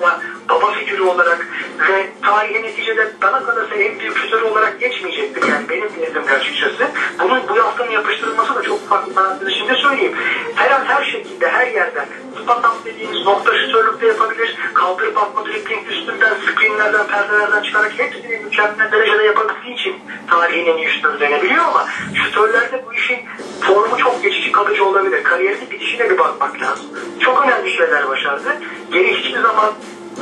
ya 0.00 0.20
baba 0.48 0.72
figürü 0.72 1.02
olarak 1.02 1.46
ve 1.88 2.12
tarihi 2.22 2.62
neticede 2.62 3.12
bana 3.22 3.44
kalırsa 3.44 3.74
en 3.74 3.98
büyük 3.98 4.16
şütör 4.16 4.42
olarak 4.42 4.80
geçmeyecektir. 4.80 5.48
Yani 5.48 5.68
benim 5.68 5.88
nezdimde 6.00 6.32
açıkçası. 6.32 6.88
Bunun 7.18 7.48
bu 7.48 7.56
yaptığının 7.56 7.90
yapıştırılması 7.90 8.54
da 8.54 8.62
çok 8.62 8.88
farklı. 8.88 9.12
Ben 9.16 9.48
şimdi 9.50 9.74
söyleyeyim. 9.74 10.16
Her 10.54 10.70
an 10.70 10.84
her 10.84 11.04
şekilde 11.04 11.48
her 11.48 11.66
yerden 11.66 12.06
spot 12.42 12.64
up 12.64 12.84
dediğimiz 12.84 13.24
nokta 13.24 13.54
şütörlükte 13.54 14.06
yapabilir. 14.06 14.56
Kaldırıp 14.74 15.18
atma 15.18 15.46
dribbling 15.46 15.90
üstünden, 15.90 16.34
screenlerden, 16.34 17.06
perdelerden 17.06 17.62
çıkarak 17.62 17.92
hepsini 17.98 18.38
mükemmel 18.44 18.92
derecede 18.92 19.22
yapabildiği 19.22 19.74
için 19.74 19.94
tarihin 20.30 20.66
en 20.66 20.76
iyi 20.76 20.88
şütörü 20.88 21.20
denebiliyor 21.20 21.64
ama 21.64 21.86
şütörlerde 22.14 22.84
bu 22.86 22.94
işin 22.94 23.18
formu 23.60 23.98
çok 23.98 24.22
geçici 24.22 24.52
kalıcı 24.52 24.84
olabilir. 24.84 25.24
Kariyerinin 25.24 25.70
bitişine 25.70 26.10
bir 26.10 26.18
bakmak 26.18 26.62
lazım. 26.62 26.86
Çok 27.20 27.44
önemli 27.44 27.59
şeyler 27.80 28.08
başardı. 28.08 28.48
Geri 28.92 29.16
hiçbir 29.16 29.40
zaman 29.40 29.72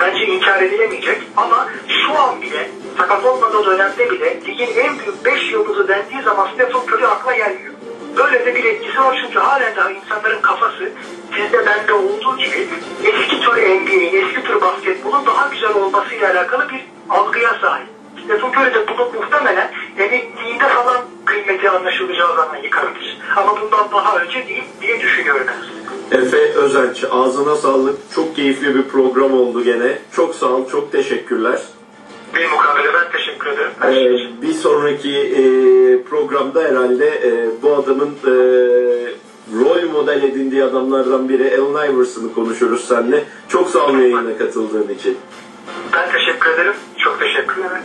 bence 0.01 0.27
inkar 0.27 0.63
edilemeyecek 0.63 1.23
ama 1.37 1.69
şu 1.89 2.19
an 2.19 2.43
bile 2.43 2.71
sakat 2.99 3.25
olmadığı 3.25 3.67
dönemde 3.67 4.11
bile 4.11 4.41
ligin 4.47 4.77
en 4.77 4.99
büyük 4.99 5.25
5 5.25 5.53
yıldızı 5.53 5.89
dendiği 5.89 6.23
zaman 6.23 6.49
Stephen 6.55 6.81
Curry 6.81 7.07
akla 7.07 7.37
gelmiyor. 7.37 7.75
Böyle 8.17 8.47
de 8.47 8.55
bir 8.55 8.65
etkisi 8.65 9.01
var 9.01 9.19
çünkü 9.25 9.39
halen 9.39 9.77
daha 9.77 9.91
insanların 9.91 10.41
kafası 10.43 10.93
sizde 11.37 11.67
bende 11.67 11.93
olduğu 11.93 12.37
gibi 12.37 12.69
eski 13.05 13.41
tür 13.41 13.53
NBA'in, 13.53 14.23
eski 14.23 14.43
tür 14.43 14.61
basketbolun 14.61 15.27
daha 15.27 15.49
güzel 15.49 15.75
olmasıyla 15.75 16.31
alakalı 16.31 16.69
bir 16.71 16.85
algıya 17.09 17.59
sahip. 17.61 17.87
Stephen 18.25 18.51
Curry 18.51 18.75
de 18.75 18.89
bunu 18.89 19.11
muhtemelen 19.21 19.71
emekliğinde 19.99 20.69
falan 20.69 20.97
kıymeti 21.25 21.71
anlaşılacağı 21.71 22.37
zaman 22.37 22.57
yıkabilir. 22.57 23.19
Ama 23.37 23.61
bundan 23.61 23.91
daha 23.93 24.17
önce 24.17 24.49
değil 24.49 24.65
diye 24.81 25.01
düşünüyorum 25.01 25.47
ben. 25.47 25.78
Efe 26.13 26.53
Özenç 26.53 27.05
ağzına 27.11 27.57
sağlık. 27.57 27.97
Çok 28.15 28.37
keyifli 28.37 28.75
bir 28.75 28.83
program 28.83 29.33
oldu 29.33 29.65
gene. 29.65 29.99
Çok 30.13 30.35
sağ 30.35 30.47
ol, 30.47 30.69
çok 30.69 30.93
teşekkürler. 30.93 31.61
Bir 32.35 32.51
mukabele 32.51 32.95
ben 32.95 33.13
teşekkür 33.13 33.47
ederim. 33.47 33.71
Ee, 33.83 34.43
bir 34.43 34.53
sonraki 34.53 35.19
e, 35.19 35.43
programda 36.03 36.63
herhalde 36.63 37.07
e, 37.07 37.63
bu 37.63 37.75
adamın 37.75 38.09
e, 38.09 38.33
rol 39.61 39.91
model 39.93 40.23
edindiği 40.23 40.65
adamlardan 40.65 41.29
biri 41.29 41.61
Allen 41.61 41.95
Iverson'ı 41.95 42.35
konuşuruz 42.35 42.89
seninle. 42.89 43.25
Çok 43.49 43.71
sağ 43.71 43.87
ol 43.87 43.99
yayına 43.99 44.39
katıldığın 44.39 44.95
için. 44.95 45.19
Ben 45.93 46.13
teşekkür 46.13 46.51
ederim. 46.51 46.75
Çok 46.99 47.21
teşekkür 47.21 47.61
ederim. 47.61 47.83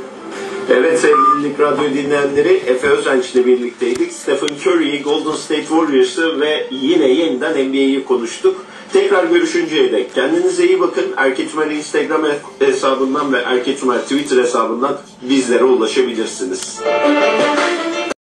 Evet 0.69 0.99
sevgili 0.99 1.43
Lig 1.43 1.59
Radyo 1.59 1.83
dinleyenleri 1.93 2.53
Efe 2.53 2.87
Özenç 2.87 3.35
ile 3.35 3.45
birlikteydik. 3.45 4.13
Stephen 4.13 4.55
Curry'i, 4.65 5.03
Golden 5.03 5.35
State 5.35 5.61
Warriors'ı 5.61 6.39
ve 6.39 6.67
yine 6.71 7.07
yeniden 7.07 7.51
NBA'yi 7.51 8.03
konuştuk. 8.05 8.65
Tekrar 8.93 9.23
görüşünceye 9.23 9.91
dek 9.91 10.15
kendinize 10.15 10.67
iyi 10.67 10.79
bakın. 10.79 11.05
Erkeçmer 11.17 11.71
Instagram 11.71 12.21
hesabından 12.59 13.33
ve 13.33 13.37
Erkeçmer 13.37 14.01
Twitter 14.01 14.37
hesabından 14.37 14.97
bizlere 15.21 15.63
ulaşabilirsiniz. 15.63 16.79